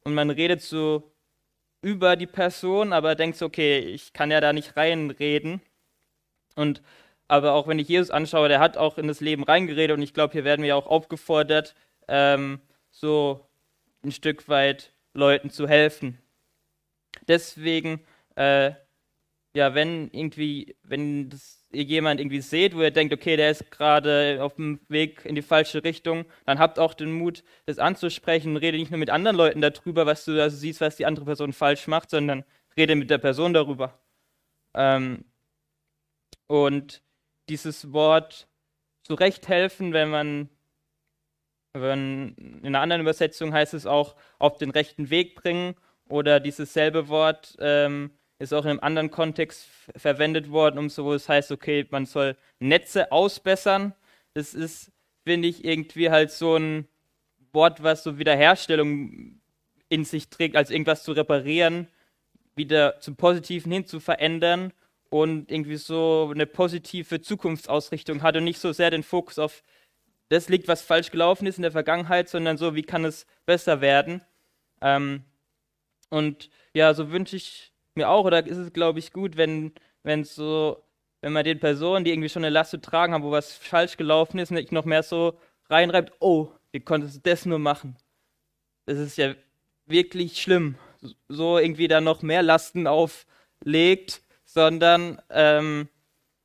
Und 0.04 0.14
man 0.14 0.30
redet 0.30 0.62
so 0.62 1.12
über 1.82 2.16
die 2.16 2.28
Person, 2.28 2.94
aber 2.94 3.16
denkt 3.16 3.38
so, 3.38 3.46
okay, 3.48 3.80
ich 3.80 4.14
kann 4.14 4.32
ja 4.32 4.42
da 4.42 4.54
nicht 4.54 4.78
reinreden. 4.78 5.62
Und 6.56 6.82
aber 7.28 7.54
auch 7.54 7.68
wenn 7.68 7.80
ich 7.80 7.88
Jesus 7.88 8.12
anschaue, 8.12 8.50
der 8.50 8.60
hat 8.60 8.78
auch 8.78 8.98
in 8.98 9.08
das 9.08 9.22
Leben 9.22 9.44
reingeredet 9.44 9.98
und 9.98 10.04
ich 10.04 10.14
glaube, 10.14 10.34
hier 10.34 10.44
werden 10.44 10.64
wir 10.64 10.78
auch 10.78 10.88
aufgefordert, 10.88 11.76
ähm, 12.08 12.62
so 12.92 13.48
ein 14.04 14.12
Stück 14.12 14.48
weit 14.48 14.94
Leuten 15.14 15.50
zu 15.50 15.68
helfen. 15.68 16.20
Deswegen, 17.28 18.02
äh, 18.36 18.72
ja, 19.56 19.74
wenn 19.74 20.10
irgendwie, 20.12 20.76
wenn 20.84 21.30
ihr 21.72 21.84
jemand 21.84 22.20
irgendwie 22.20 22.42
seht, 22.42 22.76
wo 22.76 22.82
ihr 22.82 22.92
denkt, 22.92 23.14
okay, 23.14 23.38
der 23.38 23.52
ist 23.52 23.72
gerade 23.72 24.40
auf 24.42 24.56
dem 24.56 24.80
Weg 24.90 25.26
in 25.26 25.36
die 25.36 25.42
falsche 25.42 25.84
Richtung, 25.84 26.26
dann 26.46 26.60
habt 26.60 26.80
auch 26.80 26.94
den 26.94 27.14
Mut, 27.14 27.44
das 27.66 27.80
anzusprechen. 27.80 28.58
Rede 28.58 28.78
nicht 28.78 28.92
nur 28.92 29.00
mit 29.00 29.10
anderen 29.10 29.38
Leuten 29.38 29.62
darüber, 29.62 30.06
was 30.06 30.26
du 30.26 30.42
also 30.42 30.58
siehst, 30.58 30.82
was 30.82 30.98
die 30.98 31.06
andere 31.06 31.26
Person 31.26 31.54
falsch 31.54 31.88
macht, 31.88 32.10
sondern 32.10 32.44
rede 32.78 32.96
mit 32.96 33.10
der 33.10 33.18
Person 33.18 33.54
darüber. 33.54 34.00
Ähm, 34.74 35.26
und 36.48 37.02
dieses 37.50 37.94
Wort 37.94 38.48
zurechthelfen, 39.04 39.94
wenn 39.94 40.10
man, 40.10 40.50
wenn 41.74 42.36
in 42.36 42.68
einer 42.68 42.82
anderen 42.82 43.02
Übersetzung 43.02 43.54
heißt 43.54 43.74
es 43.74 43.86
auch 43.86 44.16
auf 44.40 44.58
den 44.58 44.72
rechten 44.72 45.10
Weg 45.10 45.36
bringen 45.36 45.76
oder 46.08 46.40
dieses 46.40 46.74
selbe 46.74 47.08
Wort 47.08 47.56
ähm, 47.60 48.12
ist 48.40 48.54
auch 48.54 48.66
in 48.66 48.72
einem 48.72 48.80
anderen 48.82 49.12
Kontext 49.12 49.68
verwendet 49.96 50.52
worden, 50.52 50.78
um 50.78 50.90
so, 50.90 51.06
wo 51.06 51.14
es 51.14 51.30
heißt, 51.30 51.52
okay, 51.52 51.86
man 51.90 52.06
soll 52.06 52.36
Netze 52.60 53.12
ausbessern. 53.12 53.94
Das 54.34 54.54
ist, 54.54 54.92
finde 55.24 55.48
ich, 55.48 55.64
irgendwie 55.64 56.10
halt 56.10 56.32
so 56.32 56.56
ein 56.56 56.88
Wort, 57.54 57.82
was 57.82 58.04
so 58.04 58.20
Wiederherstellung 58.20 59.40
in 59.88 60.04
sich 60.04 60.30
trägt, 60.30 60.56
als 60.56 60.70
irgendwas 60.70 61.04
zu 61.04 61.14
reparieren, 61.14 61.88
wieder 62.56 63.00
zum 63.00 63.16
Positiven 63.16 63.72
hin 63.72 63.86
zu 63.86 64.00
verändern 64.00 64.74
und 65.10 65.52
irgendwie 65.52 65.78
so 65.78 66.32
eine 66.34 66.46
positive 66.46 67.22
Zukunftsausrichtung 67.22 68.22
hat 68.22 68.36
und 68.36 68.44
nicht 68.44 68.60
so 68.60 68.74
sehr 68.74 68.92
den 68.92 69.04
Fokus 69.04 69.40
auf 69.40 69.64
das 70.30 70.50
liegt, 70.50 70.68
was 70.68 70.82
falsch 70.82 71.12
gelaufen 71.12 71.46
ist 71.46 71.58
in 71.58 71.62
der 71.62 71.72
Vergangenheit, 71.72 72.30
sondern 72.30 72.58
so, 72.58 72.76
wie 72.76 72.82
kann 72.82 73.06
es 73.06 73.28
besser 73.46 73.80
werden. 73.80 74.22
Ähm, 74.82 75.24
und 76.16 76.50
ja, 76.74 76.94
so 76.94 77.12
wünsche 77.12 77.36
ich 77.36 77.74
mir 77.94 78.10
auch, 78.10 78.24
oder 78.24 78.46
ist 78.48 78.58
es, 78.58 78.72
glaube 78.72 79.00
ich, 79.00 79.12
gut, 79.12 79.36
wenn, 79.36 79.74
wenn 80.04 80.24
so, 80.24 80.82
wenn 81.20 81.34
man 81.34 81.44
den 81.44 81.60
Personen, 81.60 82.06
die 82.06 82.12
irgendwie 82.12 82.30
schon 82.30 82.46
eine 82.46 82.54
Last 82.54 82.72
zu 82.72 82.80
tragen 82.80 83.14
haben, 83.14 83.24
wo 83.24 83.32
was 83.32 83.54
falsch 83.54 83.98
gelaufen 83.98 84.40
ist, 84.40 84.50
nicht 84.50 84.72
noch 84.72 84.86
mehr 84.86 85.04
so 85.04 85.38
reinreibt, 85.70 86.14
oh, 86.22 86.50
wie 86.72 86.80
konntest 86.80 87.18
du 87.18 87.20
das 87.20 87.46
nur 87.46 87.60
machen? 87.60 87.98
Das 88.86 88.98
ist 88.98 89.18
ja 89.18 89.36
wirklich 89.88 90.42
schlimm. 90.42 90.78
So 91.28 91.58
irgendwie 91.58 91.90
da 91.90 92.00
noch 92.00 92.22
mehr 92.22 92.44
Lasten 92.44 92.88
auflegt, 92.88 94.22
sondern 94.46 95.22
ähm, 95.30 95.90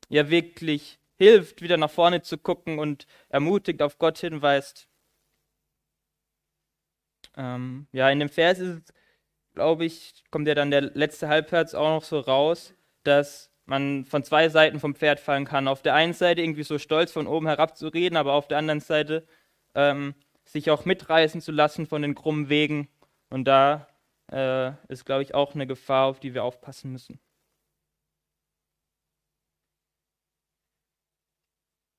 ja 0.08 0.30
wirklich 0.30 0.98
hilft, 1.16 1.62
wieder 1.62 1.76
nach 1.76 1.90
vorne 1.90 2.22
zu 2.22 2.38
gucken 2.38 2.80
und 2.80 3.06
ermutigt, 3.28 3.82
auf 3.82 3.98
Gott 3.98 4.18
hinweist. 4.18 4.88
Ähm, 7.36 7.86
ja, 7.92 8.10
in 8.10 8.18
dem 8.18 8.28
Vers 8.28 8.58
ist 8.58 8.88
es 8.88 8.94
glaube 9.54 9.84
ich, 9.84 10.24
kommt 10.30 10.48
ja 10.48 10.54
dann 10.54 10.70
der 10.70 10.82
letzte 10.82 11.28
Halbherz 11.28 11.74
auch 11.74 11.88
noch 11.88 12.04
so 12.04 12.20
raus, 12.20 12.74
dass 13.02 13.50
man 13.66 14.04
von 14.04 14.24
zwei 14.24 14.48
Seiten 14.48 14.80
vom 14.80 14.94
Pferd 14.94 15.20
fallen 15.20 15.44
kann. 15.44 15.68
Auf 15.68 15.82
der 15.82 15.94
einen 15.94 16.12
Seite 16.12 16.42
irgendwie 16.42 16.64
so 16.64 16.78
stolz 16.78 17.12
von 17.12 17.26
oben 17.26 17.46
herab 17.46 17.76
zu 17.76 17.88
reden, 17.88 18.16
aber 18.16 18.32
auf 18.34 18.48
der 18.48 18.58
anderen 18.58 18.80
Seite 18.80 19.26
ähm, 19.74 20.14
sich 20.44 20.70
auch 20.70 20.84
mitreißen 20.84 21.40
zu 21.40 21.52
lassen 21.52 21.86
von 21.86 22.02
den 22.02 22.14
krummen 22.14 22.48
Wegen. 22.48 22.88
Und 23.30 23.44
da 23.44 23.86
äh, 24.32 24.72
ist, 24.88 25.06
glaube 25.06 25.22
ich, 25.22 25.34
auch 25.34 25.54
eine 25.54 25.66
Gefahr, 25.66 26.06
auf 26.06 26.20
die 26.20 26.34
wir 26.34 26.44
aufpassen 26.44 26.92
müssen. 26.92 27.20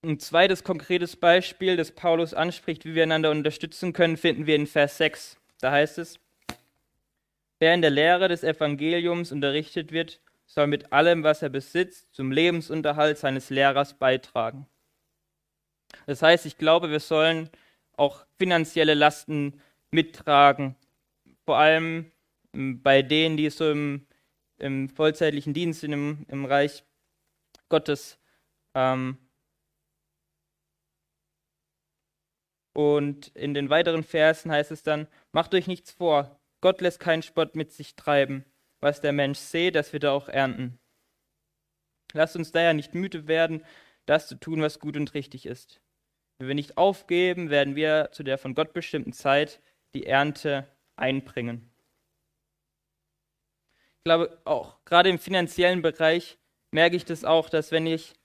Ein 0.04 0.20
zweites 0.20 0.64
konkretes 0.64 1.16
Beispiel, 1.16 1.78
das 1.78 1.92
Paulus 1.92 2.34
anspricht, 2.34 2.86
wie 2.86 2.96
wir 2.96 3.04
einander 3.04 3.30
unterstützen 3.30 3.94
können, 3.94 4.18
finden 4.18 4.48
wir 4.48 4.56
in 4.56 4.66
Vers 4.66 4.98
6. 4.98 5.38
Da 5.60 5.72
heißt 5.72 6.00
es, 6.00 6.20
wer 7.62 7.76
in 7.76 7.82
der 7.82 7.91
Lehre 7.91 8.28
des 8.28 8.43
Evangeliums 8.43 9.32
unterrichtet 9.32 9.91
wird, 9.91 10.19
soll 10.47 10.65
mit 10.65 10.91
allem, 10.91 11.24
was 11.24 11.43
er 11.43 11.50
besitzt, 11.50 12.13
zum 12.13 12.32
Lebensunterhalt 12.32 13.19
seines 13.19 13.52
Lehrers 13.52 13.93
beitragen. 13.93 14.65
Das 16.08 16.24
heißt, 16.24 16.47
ich 16.47 16.58
glaube, 16.58 16.89
wir 16.89 17.00
sollen 17.00 17.50
auch 17.93 18.26
finanzielle 18.39 18.95
Lasten 18.95 19.62
mittragen, 19.91 20.76
vor 21.45 21.58
allem 21.58 22.12
ähm, 22.54 22.82
bei 22.82 23.04
denen, 23.04 23.38
die 23.38 23.50
so 23.52 23.69
im, 23.69 24.08
im 24.58 24.89
vollzeitlichen 24.89 25.54
Dienst 25.54 25.82
sind, 25.82 25.93
im, 25.93 26.26
im 26.30 26.45
Reich 26.45 26.84
Gottes 27.69 28.17
ähm, 28.74 29.17
Und 32.74 33.28
in 33.36 33.54
den 33.54 33.69
weiteren 33.69 34.04
Versen 34.04 34.52
heißt 34.52 34.71
es 34.71 34.82
dann, 34.82 35.08
macht 35.34 35.54
euch 35.54 35.67
nichts 35.67 35.91
vor, 35.91 36.40
Gott 36.62 36.80
lässt 36.82 37.00
keinen 37.00 37.24
Spott 37.24 37.56
mit 37.56 37.71
sich 37.71 37.95
treiben. 37.95 38.45
Was 38.80 39.02
der 39.02 39.12
Mensch 39.13 39.39
sät, 39.39 39.76
das 39.76 39.93
wird 39.93 40.06
er 40.06 40.13
auch 40.13 40.28
ernten. 40.28 40.80
Lasst 42.13 42.36
uns 42.36 42.52
daher 42.52 42.74
nicht 42.74 42.93
müde 42.93 43.28
werden, 43.28 43.63
das 44.06 44.28
zu 44.28 44.36
tun, 44.36 44.62
was 44.62 44.80
gut 44.80 44.97
und 44.97 45.13
richtig 45.13 45.45
ist. 45.45 45.82
Wenn 46.38 46.47
wir 46.47 46.56
nicht 46.56 46.78
aufgeben, 46.78 47.50
werden 47.50 47.76
wir 47.76 48.10
zu 48.12 48.24
der 48.24 48.38
von 48.38 48.56
Gott 48.56 48.74
bestimmten 48.74 49.13
Zeit 49.13 49.62
die 49.93 50.06
Ernte 50.06 50.67
einbringen. 50.95 51.71
Ich 53.97 54.04
glaube, 54.06 54.41
auch 54.45 54.84
gerade 54.84 55.10
im 55.10 55.19
finanziellen 55.19 55.84
Bereich 55.84 56.39
merke 56.71 56.95
ich 56.95 57.06
das 57.06 57.24
auch, 57.24 57.50
dass 57.50 57.71
wenn 57.71 57.86
ich 57.86 58.15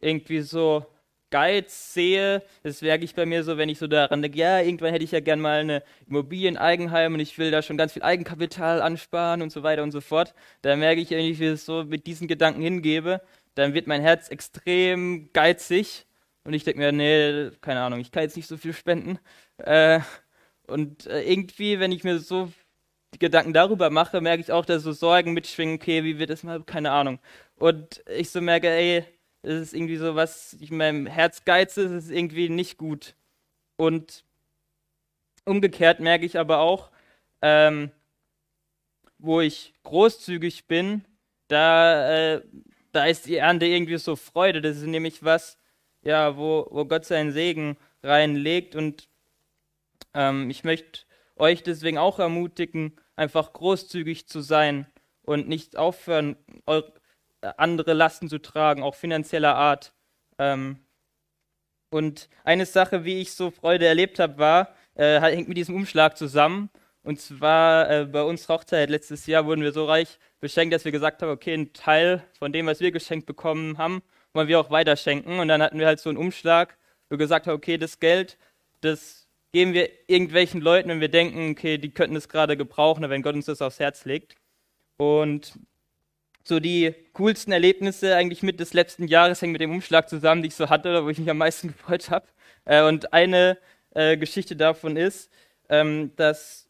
irgendwie 0.00 0.40
so 0.40 0.86
Geiz 1.30 1.92
sehe, 1.94 2.42
das 2.62 2.82
merke 2.82 3.04
ich 3.04 3.14
bei 3.14 3.26
mir 3.26 3.42
so, 3.44 3.58
wenn 3.58 3.68
ich 3.68 3.78
so 3.78 3.86
daran 3.86 4.22
denke, 4.22 4.38
ja, 4.38 4.60
irgendwann 4.60 4.92
hätte 4.92 5.04
ich 5.04 5.10
ja 5.10 5.20
gern 5.20 5.40
mal 5.40 5.60
eine 5.60 5.82
Immobilie, 6.08 6.48
ein 6.48 6.56
Eigenheim 6.56 7.14
und 7.14 7.20
ich 7.20 7.36
will 7.38 7.50
da 7.50 7.62
schon 7.62 7.76
ganz 7.76 7.92
viel 7.92 8.02
Eigenkapital 8.02 8.80
ansparen 8.80 9.42
und 9.42 9.50
so 9.50 9.62
weiter 9.62 9.82
und 9.82 9.92
so 9.92 10.00
fort. 10.00 10.34
Da 10.62 10.76
merke 10.76 11.00
ich, 11.00 11.10
wenn 11.10 11.24
ich 11.24 11.40
es 11.40 11.66
so 11.66 11.84
mit 11.84 12.06
diesen 12.06 12.28
Gedanken 12.28 12.62
hingebe, 12.62 13.20
dann 13.54 13.74
wird 13.74 13.86
mein 13.86 14.02
Herz 14.02 14.28
extrem 14.28 15.30
geizig 15.32 16.06
und 16.44 16.54
ich 16.54 16.64
denke 16.64 16.80
mir, 16.80 16.92
nee, 16.92 17.50
keine 17.60 17.80
Ahnung, 17.80 18.00
ich 18.00 18.12
kann 18.12 18.22
jetzt 18.22 18.36
nicht 18.36 18.46
so 18.48 18.56
viel 18.56 18.72
spenden. 18.72 19.18
Äh, 19.58 20.00
und 20.68 21.06
äh, 21.06 21.22
irgendwie, 21.22 21.80
wenn 21.80 21.92
ich 21.92 22.04
mir 22.04 22.18
so 22.20 22.52
die 23.14 23.18
Gedanken 23.18 23.52
darüber 23.52 23.90
mache, 23.90 24.20
merke 24.20 24.42
ich 24.42 24.52
auch, 24.52 24.64
dass 24.64 24.82
so 24.82 24.92
Sorgen 24.92 25.32
mitschwingen, 25.32 25.76
okay, 25.76 26.04
wie 26.04 26.18
wird 26.18 26.30
das 26.30 26.42
mal, 26.44 26.62
keine 26.62 26.92
Ahnung. 26.92 27.18
Und 27.56 28.02
ich 28.08 28.30
so 28.30 28.40
merke, 28.40 28.68
ey, 28.68 29.04
es 29.46 29.62
ist 29.62 29.74
irgendwie 29.74 29.96
so 29.96 30.14
was, 30.16 30.56
ich 30.60 30.70
in 30.70 30.76
meinem 30.76 31.06
Herz 31.06 31.44
geiz 31.44 31.76
ist, 31.76 31.92
ist 31.92 32.10
irgendwie 32.10 32.48
nicht 32.48 32.78
gut. 32.78 33.14
Und 33.76 34.24
umgekehrt 35.44 36.00
merke 36.00 36.26
ich 36.26 36.38
aber 36.38 36.58
auch, 36.58 36.90
ähm, 37.42 37.90
wo 39.18 39.40
ich 39.40 39.72
großzügig 39.84 40.66
bin, 40.66 41.04
da, 41.48 42.34
äh, 42.34 42.42
da 42.92 43.06
ist 43.06 43.26
die 43.26 43.36
Ernte 43.36 43.66
irgendwie 43.66 43.98
so 43.98 44.16
Freude. 44.16 44.60
Das 44.60 44.78
ist 44.78 44.86
nämlich 44.86 45.22
was, 45.22 45.58
ja, 46.02 46.36
wo, 46.36 46.66
wo 46.70 46.84
Gott 46.84 47.04
seinen 47.04 47.32
Segen 47.32 47.76
reinlegt. 48.02 48.74
Und 48.74 49.08
ähm, 50.12 50.50
ich 50.50 50.64
möchte 50.64 51.00
euch 51.36 51.62
deswegen 51.62 51.98
auch 51.98 52.18
ermutigen, 52.18 52.96
einfach 53.14 53.52
großzügig 53.52 54.26
zu 54.26 54.40
sein 54.40 54.86
und 55.22 55.48
nicht 55.48 55.76
aufhören, 55.76 56.36
andere 57.40 57.92
Lasten 57.92 58.28
zu 58.28 58.38
tragen, 58.38 58.82
auch 58.82 58.94
finanzieller 58.94 59.54
Art. 59.54 59.92
Ähm, 60.38 60.80
und 61.90 62.28
eine 62.44 62.66
Sache, 62.66 63.04
wie 63.04 63.20
ich 63.20 63.32
so 63.32 63.50
Freude 63.50 63.86
erlebt 63.86 64.18
habe, 64.18 64.38
war, 64.38 64.74
äh, 64.94 65.20
hängt 65.20 65.48
mit 65.48 65.56
diesem 65.56 65.74
Umschlag 65.74 66.16
zusammen. 66.16 66.70
Und 67.02 67.20
zwar 67.20 67.88
äh, 67.90 68.04
bei 68.04 68.22
uns 68.22 68.48
Hochzeit 68.48 68.90
letztes 68.90 69.26
Jahr 69.26 69.46
wurden 69.46 69.62
wir 69.62 69.72
so 69.72 69.84
reich 69.84 70.18
beschenkt, 70.40 70.74
dass 70.74 70.84
wir 70.84 70.92
gesagt 70.92 71.22
haben, 71.22 71.30
okay, 71.30 71.54
ein 71.54 71.72
Teil 71.72 72.24
von 72.38 72.52
dem, 72.52 72.66
was 72.66 72.80
wir 72.80 72.90
geschenkt 72.90 73.26
bekommen 73.26 73.78
haben, 73.78 74.02
wollen 74.32 74.48
wir 74.48 74.58
auch 74.58 74.70
weiterschenken. 74.70 75.38
Und 75.38 75.48
dann 75.48 75.62
hatten 75.62 75.78
wir 75.78 75.86
halt 75.86 76.00
so 76.00 76.10
einen 76.10 76.18
Umschlag, 76.18 76.76
wo 77.08 77.14
wir 77.14 77.18
gesagt 77.18 77.46
haben, 77.46 77.54
okay, 77.54 77.78
das 77.78 78.00
Geld, 78.00 78.38
das 78.80 79.28
geben 79.52 79.72
wir 79.72 79.88
irgendwelchen 80.08 80.60
Leuten, 80.60 80.88
wenn 80.88 81.00
wir 81.00 81.08
denken, 81.08 81.52
okay, 81.52 81.78
die 81.78 81.90
könnten 81.90 82.16
es 82.16 82.28
gerade 82.28 82.56
gebrauchen, 82.56 83.08
wenn 83.08 83.22
Gott 83.22 83.36
uns 83.36 83.46
das 83.46 83.62
aufs 83.62 83.78
Herz 83.78 84.04
legt. 84.04 84.34
Und 84.96 85.58
so 86.46 86.60
die 86.60 86.94
coolsten 87.12 87.52
Erlebnisse 87.52 88.14
eigentlich 88.14 88.42
mit 88.42 88.60
des 88.60 88.72
letzten 88.72 89.08
Jahres 89.08 89.42
hängen 89.42 89.52
mit 89.52 89.60
dem 89.60 89.72
Umschlag 89.72 90.08
zusammen, 90.08 90.42
die 90.42 90.48
ich 90.48 90.54
so 90.54 90.68
hatte, 90.70 91.04
wo 91.04 91.08
ich 91.08 91.18
mich 91.18 91.30
am 91.30 91.38
meisten 91.38 91.68
gefreut 91.72 92.10
habe. 92.10 92.26
Äh, 92.64 92.82
und 92.84 93.12
eine 93.12 93.58
äh, 93.94 94.16
Geschichte 94.16 94.56
davon 94.56 94.96
ist, 94.96 95.30
ähm, 95.68 96.12
dass 96.16 96.68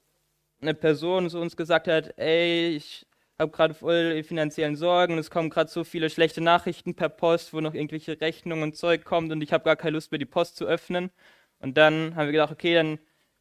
eine 0.60 0.74
Person 0.74 1.28
so 1.28 1.40
uns 1.40 1.56
gesagt 1.56 1.88
hat, 1.88 2.18
ey, 2.18 2.70
ich 2.76 3.06
habe 3.38 3.52
gerade 3.52 3.74
voll 3.74 4.22
finanziellen 4.22 4.76
Sorgen, 4.76 5.18
es 5.18 5.30
kommen 5.30 5.50
gerade 5.50 5.70
so 5.70 5.84
viele 5.84 6.08
schlechte 6.08 6.40
Nachrichten 6.40 6.94
per 6.94 7.10
Post, 7.10 7.52
wo 7.52 7.60
noch 7.60 7.74
irgendwelche 7.74 8.18
Rechnungen 8.20 8.62
und 8.62 8.76
Zeug 8.76 9.04
kommt 9.04 9.30
und 9.32 9.42
ich 9.42 9.52
habe 9.52 9.64
gar 9.64 9.76
keine 9.76 9.92
Lust 9.92 10.10
mehr, 10.10 10.18
die 10.18 10.24
Post 10.24 10.56
zu 10.56 10.64
öffnen. 10.66 11.10
Und 11.60 11.76
dann 11.76 12.16
haben 12.16 12.26
wir 12.26 12.32
gedacht, 12.32 12.52
okay, 12.52 12.74
dann 12.74 12.98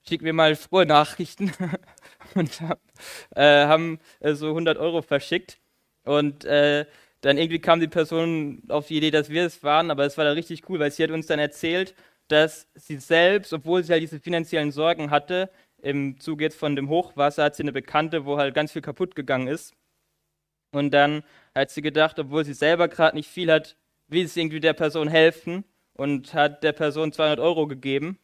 schicken 0.08 0.26
wir 0.26 0.34
mal 0.34 0.56
frohe 0.56 0.86
Nachrichten 0.86 1.52
und 2.36 2.62
äh, 3.36 3.66
haben 3.66 4.00
äh, 4.20 4.34
so 4.34 4.50
100 4.50 4.78
Euro 4.78 5.02
verschickt. 5.02 5.60
Und 6.06 6.46
äh, 6.46 6.86
dann 7.22 7.38
irgendwie 7.38 7.60
kam 7.60 7.80
die 7.80 7.88
Person 7.88 8.64
auf 8.70 8.88
die 8.88 8.98
Idee, 8.98 9.12
dass 9.12 9.30
wir 9.30 9.46
es 9.46 9.64
waren, 9.64 9.92
aber 9.92 10.06
es 10.06 10.18
war 10.18 10.26
dann 10.26 10.36
richtig 10.36 10.70
cool, 10.70 10.80
weil 10.80 10.92
sie 10.92 11.04
hat 11.04 11.12
uns 11.12 11.28
dann 11.28 11.40
erzählt, 11.40 11.96
dass 12.28 12.68
sie 12.76 12.98
selbst, 12.98 13.54
obwohl 13.54 13.84
sie 13.84 13.92
halt 13.92 14.04
diese 14.04 14.20
finanziellen 14.20 14.72
Sorgen 14.72 15.12
hatte, 15.12 15.50
im 15.82 16.20
Zuge 16.20 16.46
jetzt 16.46 16.58
von 16.58 16.76
dem 16.76 16.90
Hochwasser 16.90 17.44
hat 17.44 17.56
sie 17.56 17.64
eine 17.64 17.72
Bekannte, 17.72 18.26
wo 18.26 18.38
halt 18.38 18.56
ganz 18.56 18.72
viel 18.72 18.82
kaputt 18.82 19.16
gegangen 19.16 19.48
ist. 19.48 19.76
Und 20.72 20.92
dann 20.92 21.24
hat 21.54 21.72
sie 21.72 21.82
gedacht, 21.82 22.20
obwohl 22.20 22.44
sie 22.46 22.54
selber 22.54 22.88
gerade 22.88 23.16
nicht 23.16 23.30
viel 23.30 23.52
hat, 23.52 23.78
will 24.08 24.28
sie 24.28 24.42
irgendwie 24.42 24.60
der 24.60 24.74
Person 24.74 25.08
helfen 25.08 25.64
und 25.94 26.34
hat 26.34 26.64
der 26.64 26.74
Person 26.74 27.12
200 27.12 27.40
Euro 27.40 27.68
gegeben. 27.68 28.20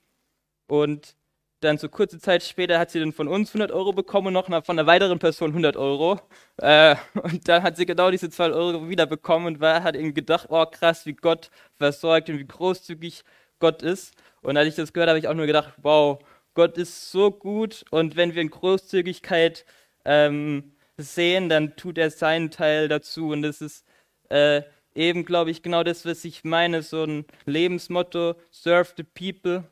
Und 0.68 1.16
dann 1.62 1.78
so 1.78 1.90
kurze 1.90 2.20
Zeit 2.20 2.44
später 2.44 2.80
hat 2.80 2.92
sie 2.92 3.00
dann 3.00 3.14
von 3.14 3.28
uns 3.28 3.50
100 3.50 3.72
Euro 3.72 3.94
bekommen 3.94 4.28
und 4.28 4.34
noch 4.34 4.66
von 4.66 4.78
einer 4.78 4.88
weiteren 4.88 5.20
Person 5.20 5.50
100 5.50 5.78
Euro. 5.78 6.20
Äh, 6.58 6.96
und 7.24 7.48
dann 7.48 7.64
hat 7.64 7.78
sie 7.78 7.86
genau 7.86 8.12
diese 8.12 8.30
200 8.30 8.58
Euro 8.58 8.90
wieder 8.90 9.06
bekommen 9.06 9.46
und 9.46 9.60
war, 9.62 9.84
hat 9.84 9.96
eben 9.96 10.14
gedacht, 10.14 10.48
oh 10.50 10.66
krass, 10.66 11.06
wie 11.06 11.14
Gott 11.14 11.50
versorgt 11.78 12.30
und 12.30 12.40
wie 12.40 12.48
großzügig 12.48 13.24
Gott 13.60 13.82
ist. 13.84 14.14
Und 14.42 14.58
als 14.58 14.70
ich 14.70 14.76
das 14.76 14.92
gehört 14.92 15.10
habe, 15.10 15.18
habe 15.18 15.26
ich 15.26 15.28
auch 15.28 15.36
nur 15.36 15.46
gedacht, 15.46 15.74
wow, 15.78 16.20
Gott 16.54 16.78
ist 16.78 17.12
so 17.12 17.32
gut 17.32 17.86
und 17.92 18.16
wenn 18.16 18.36
wir 18.36 18.42
in 18.42 18.50
Großzügigkeit 18.50 19.66
ähm, 20.04 20.74
sehen, 20.98 21.48
dann 21.48 21.76
tut 21.76 21.98
er 21.98 22.10
seinen 22.12 22.52
Teil 22.52 22.88
dazu. 22.88 23.30
Und 23.30 23.44
das 23.44 23.62
ist 23.62 23.86
äh, 24.30 24.64
eben, 24.96 25.26
glaube 25.26 25.52
ich, 25.52 25.62
genau 25.64 25.84
das, 25.84 26.06
was 26.06 26.26
ich 26.26 26.44
meine, 26.44 26.82
so 26.82 27.04
ein 27.04 27.26
Lebensmotto, 27.46 28.36
serve 28.50 28.94
the 28.98 29.04
people. 29.04 29.64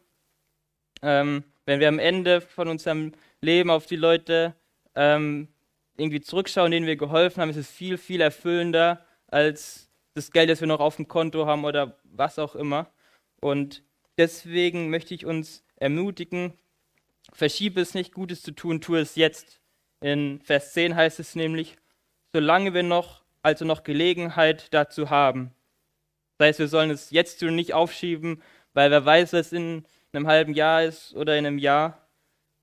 Ähm, 1.01 1.43
wenn 1.69 1.79
wir 1.79 1.87
am 1.87 1.99
Ende 1.99 2.41
von 2.41 2.67
unserem 2.67 3.13
Leben 3.41 3.69
auf 3.69 3.85
die 3.85 3.95
Leute 3.95 4.55
ähm, 4.95 5.49
irgendwie 5.97 6.19
zurückschauen, 6.19 6.71
denen 6.71 6.87
wir 6.87 6.95
geholfen 6.95 7.41
haben, 7.41 7.51
ist 7.51 7.57
es 7.57 7.69
viel, 7.69 7.99
viel 7.99 8.21
erfüllender 8.21 9.05
als 9.27 9.87
das 10.15 10.31
Geld, 10.31 10.49
das 10.49 10.61
wir 10.61 10.67
noch 10.67 10.79
auf 10.79 10.95
dem 10.95 11.07
Konto 11.07 11.45
haben 11.45 11.65
oder 11.65 11.99
was 12.05 12.39
auch 12.39 12.55
immer. 12.55 12.91
Und 13.39 13.83
deswegen 14.17 14.89
möchte 14.89 15.13
ich 15.13 15.27
uns 15.27 15.63
ermutigen, 15.75 16.53
verschiebe 17.33 17.81
es 17.81 17.93
nicht, 17.93 18.15
Gutes 18.15 18.41
zu 18.41 18.51
tun, 18.51 18.81
tue 18.81 18.99
es 19.01 19.15
jetzt. 19.15 19.61
In 20.01 20.41
Vers 20.41 20.73
10 20.73 20.95
heißt 20.95 21.19
es 21.19 21.35
nämlich, 21.35 21.77
solange 22.33 22.73
wir 22.73 22.81
noch, 22.81 23.21
also 23.43 23.63
noch 23.63 23.83
Gelegenheit 23.83 24.73
dazu 24.73 25.11
haben. 25.11 25.51
Das 26.39 26.47
heißt, 26.47 26.59
wir 26.59 26.67
sollen 26.67 26.89
es 26.89 27.11
jetzt 27.11 27.41
tun, 27.41 27.55
nicht 27.55 27.75
aufschieben, 27.75 28.41
weil 28.73 28.89
wer 28.89 29.05
weiß, 29.05 29.33
was 29.33 29.53
in 29.53 29.85
einem 30.11 30.27
halben 30.27 30.53
Jahr 30.53 30.83
ist 30.83 31.13
oder 31.15 31.37
in 31.37 31.45
einem 31.45 31.57
Jahr. 31.57 32.07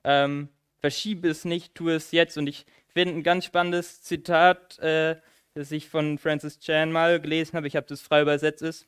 Ähm, 0.04 0.48
verschiebe 0.78 1.28
es 1.28 1.44
nicht, 1.44 1.74
tue 1.74 1.94
es 1.94 2.12
jetzt. 2.12 2.38
Und 2.38 2.46
ich 2.46 2.66
finde 2.88 3.14
ein 3.14 3.22
ganz 3.22 3.44
spannendes 3.44 4.02
Zitat, 4.02 4.78
äh, 4.78 5.20
das 5.54 5.72
ich 5.72 5.88
von 5.88 6.18
Francis 6.18 6.58
Chan 6.58 6.92
mal 6.92 7.20
gelesen 7.20 7.56
habe, 7.56 7.66
ich 7.66 7.76
habe 7.76 7.86
das 7.86 8.00
frei 8.00 8.22
übersetzt, 8.22 8.62
ist, 8.62 8.86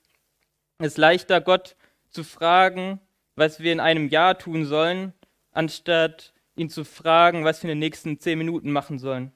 es 0.79 0.93
ist 0.93 0.99
leichter, 0.99 1.41
Gott 1.41 1.77
zu 2.11 2.25
fragen, 2.25 3.01
was 3.35 3.61
wir 3.61 3.73
in 3.73 3.81
einem 3.81 4.09
Jahr 4.09 4.39
tun 4.39 4.65
sollen, 4.65 5.13
anstatt 5.51 6.33
ihn 6.57 6.71
zu 6.71 6.85
fragen, 6.85 7.45
was 7.45 7.63
wir 7.63 7.71
in 7.71 7.77
den 7.77 7.81
nächsten 7.81 8.21
zehn 8.21 8.39
Minuten 8.39 8.71
machen 8.71 8.99
sollen. 8.99 9.33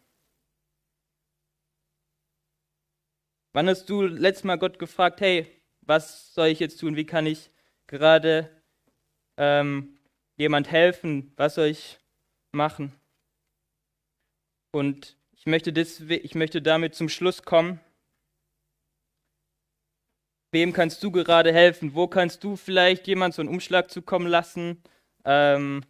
Wann 3.52 3.68
hast 3.68 3.86
du 3.90 4.02
letztes 4.02 4.44
Mal 4.44 4.58
Gott 4.58 4.78
gefragt, 4.78 5.20
hey, 5.20 5.46
was 5.82 6.34
soll 6.34 6.46
ich 6.48 6.60
jetzt 6.60 6.80
tun? 6.80 6.96
Wie 6.96 7.04
kann 7.06 7.26
ich 7.26 7.50
gerade 7.86 8.50
ähm, 9.42 9.98
jemand 10.36 10.70
helfen? 10.70 11.32
Was 11.36 11.56
soll 11.56 11.66
ich 11.66 11.98
machen? 12.52 12.92
Und 14.70 15.16
ich 15.32 15.46
möchte, 15.46 15.72
das, 15.72 16.00
ich 16.00 16.36
möchte 16.36 16.62
damit 16.62 16.94
zum 16.94 17.08
Schluss 17.08 17.42
kommen. 17.42 17.80
Wem 20.52 20.72
kannst 20.72 21.02
du 21.02 21.10
gerade 21.10 21.52
helfen? 21.52 21.94
Wo 21.94 22.06
kannst 22.06 22.44
du 22.44 22.54
vielleicht 22.54 23.08
jemand 23.08 23.34
so 23.34 23.42
einen 23.42 23.48
Umschlag 23.48 23.90
zukommen 23.90 24.28
lassen? 24.28 24.80
Ähm, 25.24 25.84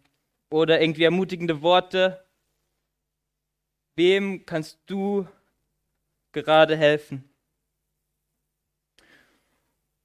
oder 0.49 0.81
irgendwie 0.81 1.03
ermutigende 1.03 1.61
Worte? 1.61 2.25
Wem 3.95 4.47
kannst 4.47 4.79
du 4.87 5.27
gerade 6.31 6.75
helfen? 6.75 7.29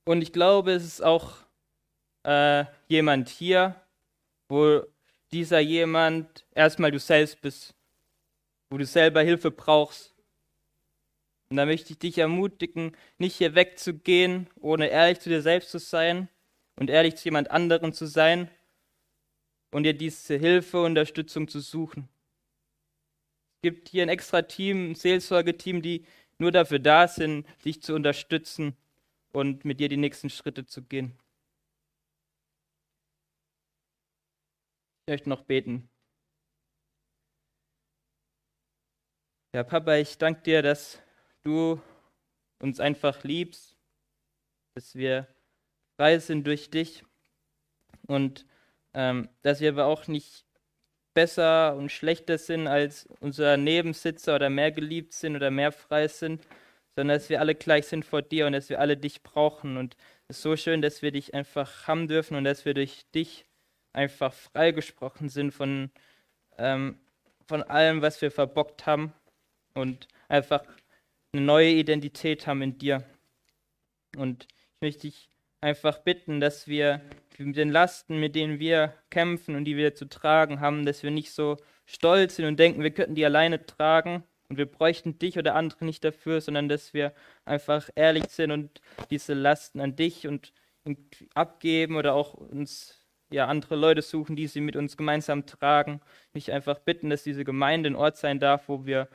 Und 0.04 0.20
ich 0.20 0.32
glaube, 0.32 0.72
es 0.72 0.84
ist 0.84 1.02
auch 1.02 1.47
äh, 2.24 2.64
jemand 2.88 3.28
hier, 3.28 3.80
wo 4.48 4.82
dieser 5.32 5.60
jemand 5.60 6.46
erstmal 6.54 6.90
du 6.90 6.98
selbst 6.98 7.40
bist, 7.40 7.74
wo 8.70 8.78
du 8.78 8.86
selber 8.86 9.22
Hilfe 9.22 9.50
brauchst. 9.50 10.14
Und 11.50 11.56
da 11.56 11.66
möchte 11.66 11.92
ich 11.92 11.98
dich 11.98 12.18
ermutigen, 12.18 12.96
nicht 13.16 13.36
hier 13.36 13.54
wegzugehen, 13.54 14.48
ohne 14.60 14.88
ehrlich 14.88 15.20
zu 15.20 15.30
dir 15.30 15.42
selbst 15.42 15.70
zu 15.70 15.78
sein 15.78 16.28
und 16.76 16.90
ehrlich 16.90 17.16
zu 17.16 17.24
jemand 17.24 17.50
anderem 17.50 17.92
zu 17.92 18.06
sein 18.06 18.50
und 19.70 19.84
dir 19.84 19.94
diese 19.94 20.36
Hilfe, 20.36 20.82
Unterstützung 20.82 21.48
zu 21.48 21.60
suchen. 21.60 22.08
Es 23.56 23.62
gibt 23.62 23.88
hier 23.88 24.02
ein 24.02 24.08
extra 24.08 24.42
Team, 24.42 24.90
ein 24.90 24.94
Seelsorgeteam, 24.94 25.82
die 25.82 26.04
nur 26.38 26.52
dafür 26.52 26.78
da 26.78 27.08
sind, 27.08 27.46
dich 27.64 27.82
zu 27.82 27.94
unterstützen 27.94 28.76
und 29.32 29.64
mit 29.64 29.80
dir 29.80 29.88
die 29.88 29.96
nächsten 29.96 30.30
Schritte 30.30 30.64
zu 30.64 30.82
gehen. 30.82 31.18
Ich 35.08 35.10
möchte 35.10 35.30
noch 35.30 35.44
beten. 35.44 35.88
Ja, 39.54 39.64
Papa, 39.64 39.96
ich 39.96 40.18
danke 40.18 40.42
dir, 40.42 40.60
dass 40.60 41.00
du 41.42 41.80
uns 42.58 42.78
einfach 42.78 43.24
liebst, 43.24 43.74
dass 44.74 44.94
wir 44.94 45.26
frei 45.96 46.18
sind 46.18 46.46
durch 46.46 46.68
dich 46.68 47.06
und 48.06 48.44
ähm, 48.92 49.30
dass 49.40 49.62
wir 49.62 49.70
aber 49.70 49.86
auch 49.86 50.08
nicht 50.08 50.44
besser 51.14 51.74
und 51.74 51.90
schlechter 51.90 52.36
sind 52.36 52.66
als 52.66 53.08
unser 53.20 53.56
Nebensitzer 53.56 54.34
oder 54.34 54.50
mehr 54.50 54.72
geliebt 54.72 55.14
sind 55.14 55.36
oder 55.36 55.50
mehr 55.50 55.72
frei 55.72 56.06
sind, 56.08 56.46
sondern 56.96 57.16
dass 57.16 57.30
wir 57.30 57.40
alle 57.40 57.54
gleich 57.54 57.86
sind 57.86 58.04
vor 58.04 58.20
dir 58.20 58.46
und 58.46 58.52
dass 58.52 58.68
wir 58.68 58.78
alle 58.78 58.98
dich 58.98 59.22
brauchen. 59.22 59.78
Und 59.78 59.96
es 60.26 60.36
ist 60.36 60.42
so 60.42 60.54
schön, 60.54 60.82
dass 60.82 61.00
wir 61.00 61.12
dich 61.12 61.32
einfach 61.32 61.88
haben 61.88 62.08
dürfen 62.08 62.36
und 62.36 62.44
dass 62.44 62.66
wir 62.66 62.74
durch 62.74 63.06
dich 63.14 63.47
einfach 63.92 64.32
freigesprochen 64.32 65.28
sind 65.28 65.52
von, 65.52 65.90
ähm, 66.58 66.98
von 67.46 67.62
allem, 67.62 68.02
was 68.02 68.20
wir 68.22 68.30
verbockt 68.30 68.86
haben 68.86 69.12
und 69.74 70.08
einfach 70.28 70.64
eine 71.32 71.42
neue 71.42 71.70
Identität 71.70 72.46
haben 72.46 72.62
in 72.62 72.78
dir. 72.78 73.04
Und 74.16 74.44
ich 74.44 74.80
möchte 74.80 75.00
dich 75.02 75.28
einfach 75.60 75.98
bitten, 75.98 76.40
dass 76.40 76.68
wir 76.68 77.00
mit 77.38 77.56
den 77.56 77.70
Lasten, 77.70 78.18
mit 78.18 78.34
denen 78.34 78.58
wir 78.58 78.94
kämpfen 79.10 79.54
und 79.54 79.64
die 79.64 79.76
wir 79.76 79.94
zu 79.94 80.08
tragen 80.08 80.60
haben, 80.60 80.84
dass 80.84 81.02
wir 81.02 81.10
nicht 81.10 81.32
so 81.32 81.56
stolz 81.86 82.36
sind 82.36 82.46
und 82.46 82.58
denken, 82.58 82.82
wir 82.82 82.90
könnten 82.90 83.14
die 83.14 83.24
alleine 83.24 83.64
tragen, 83.64 84.24
und 84.48 84.56
wir 84.56 84.66
bräuchten 84.66 85.18
dich 85.18 85.38
oder 85.38 85.54
andere 85.54 85.84
nicht 85.84 86.04
dafür, 86.04 86.40
sondern 86.40 86.68
dass 86.68 86.94
wir 86.94 87.12
einfach 87.44 87.90
ehrlich 87.94 88.28
sind 88.28 88.50
und 88.50 88.80
diese 89.10 89.34
Lasten 89.34 89.80
an 89.80 89.94
dich 89.94 90.26
und 90.26 90.52
abgeben 91.34 91.96
oder 91.96 92.14
auch 92.14 92.32
uns 92.32 92.97
ja 93.30 93.46
andere 93.46 93.76
Leute 93.76 94.02
suchen, 94.02 94.36
die 94.36 94.46
sie 94.46 94.60
mit 94.60 94.76
uns 94.76 94.96
gemeinsam 94.96 95.46
tragen. 95.46 96.00
Mich 96.32 96.52
einfach 96.52 96.78
bitten, 96.78 97.10
dass 97.10 97.22
diese 97.22 97.44
Gemeinde 97.44 97.90
ein 97.90 97.96
Ort 97.96 98.16
sein 98.16 98.40
darf, 98.40 98.68
wo 98.68 98.86
wir 98.86 99.08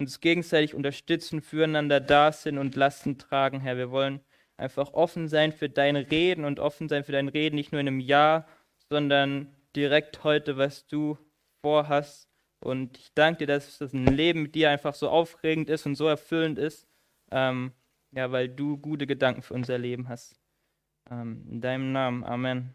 uns 0.00 0.20
gegenseitig 0.20 0.74
unterstützen, 0.74 1.42
füreinander 1.42 2.00
da 2.00 2.32
sind 2.32 2.58
und 2.58 2.76
Lasten 2.76 3.18
tragen, 3.18 3.60
Herr. 3.60 3.76
Wir 3.76 3.90
wollen 3.90 4.20
einfach 4.56 4.92
offen 4.92 5.28
sein 5.28 5.52
für 5.52 5.68
deine 5.68 6.10
Reden 6.10 6.44
und 6.44 6.60
offen 6.60 6.88
sein 6.88 7.04
für 7.04 7.12
dein 7.12 7.28
Reden, 7.28 7.56
nicht 7.56 7.72
nur 7.72 7.80
in 7.80 7.88
einem 7.88 8.00
Jahr, 8.00 8.46
sondern 8.90 9.54
direkt 9.74 10.24
heute, 10.24 10.56
was 10.56 10.86
du 10.86 11.18
vorhast 11.62 12.28
und 12.60 12.98
ich 12.98 13.12
danke 13.14 13.38
dir, 13.38 13.46
dass 13.46 13.78
das 13.78 13.92
ein 13.92 14.06
Leben 14.06 14.42
mit 14.42 14.54
dir 14.54 14.70
einfach 14.70 14.94
so 14.94 15.08
aufregend 15.08 15.70
ist 15.70 15.86
und 15.86 15.94
so 15.94 16.06
erfüllend 16.06 16.58
ist, 16.58 16.88
ähm, 17.30 17.72
ja, 18.12 18.32
weil 18.32 18.48
du 18.48 18.78
gute 18.78 19.06
Gedanken 19.06 19.42
für 19.42 19.54
unser 19.54 19.78
Leben 19.78 20.08
hast. 20.08 20.40
Ähm, 21.10 21.46
in 21.48 21.60
deinem 21.60 21.92
Namen, 21.92 22.24
Amen. 22.24 22.74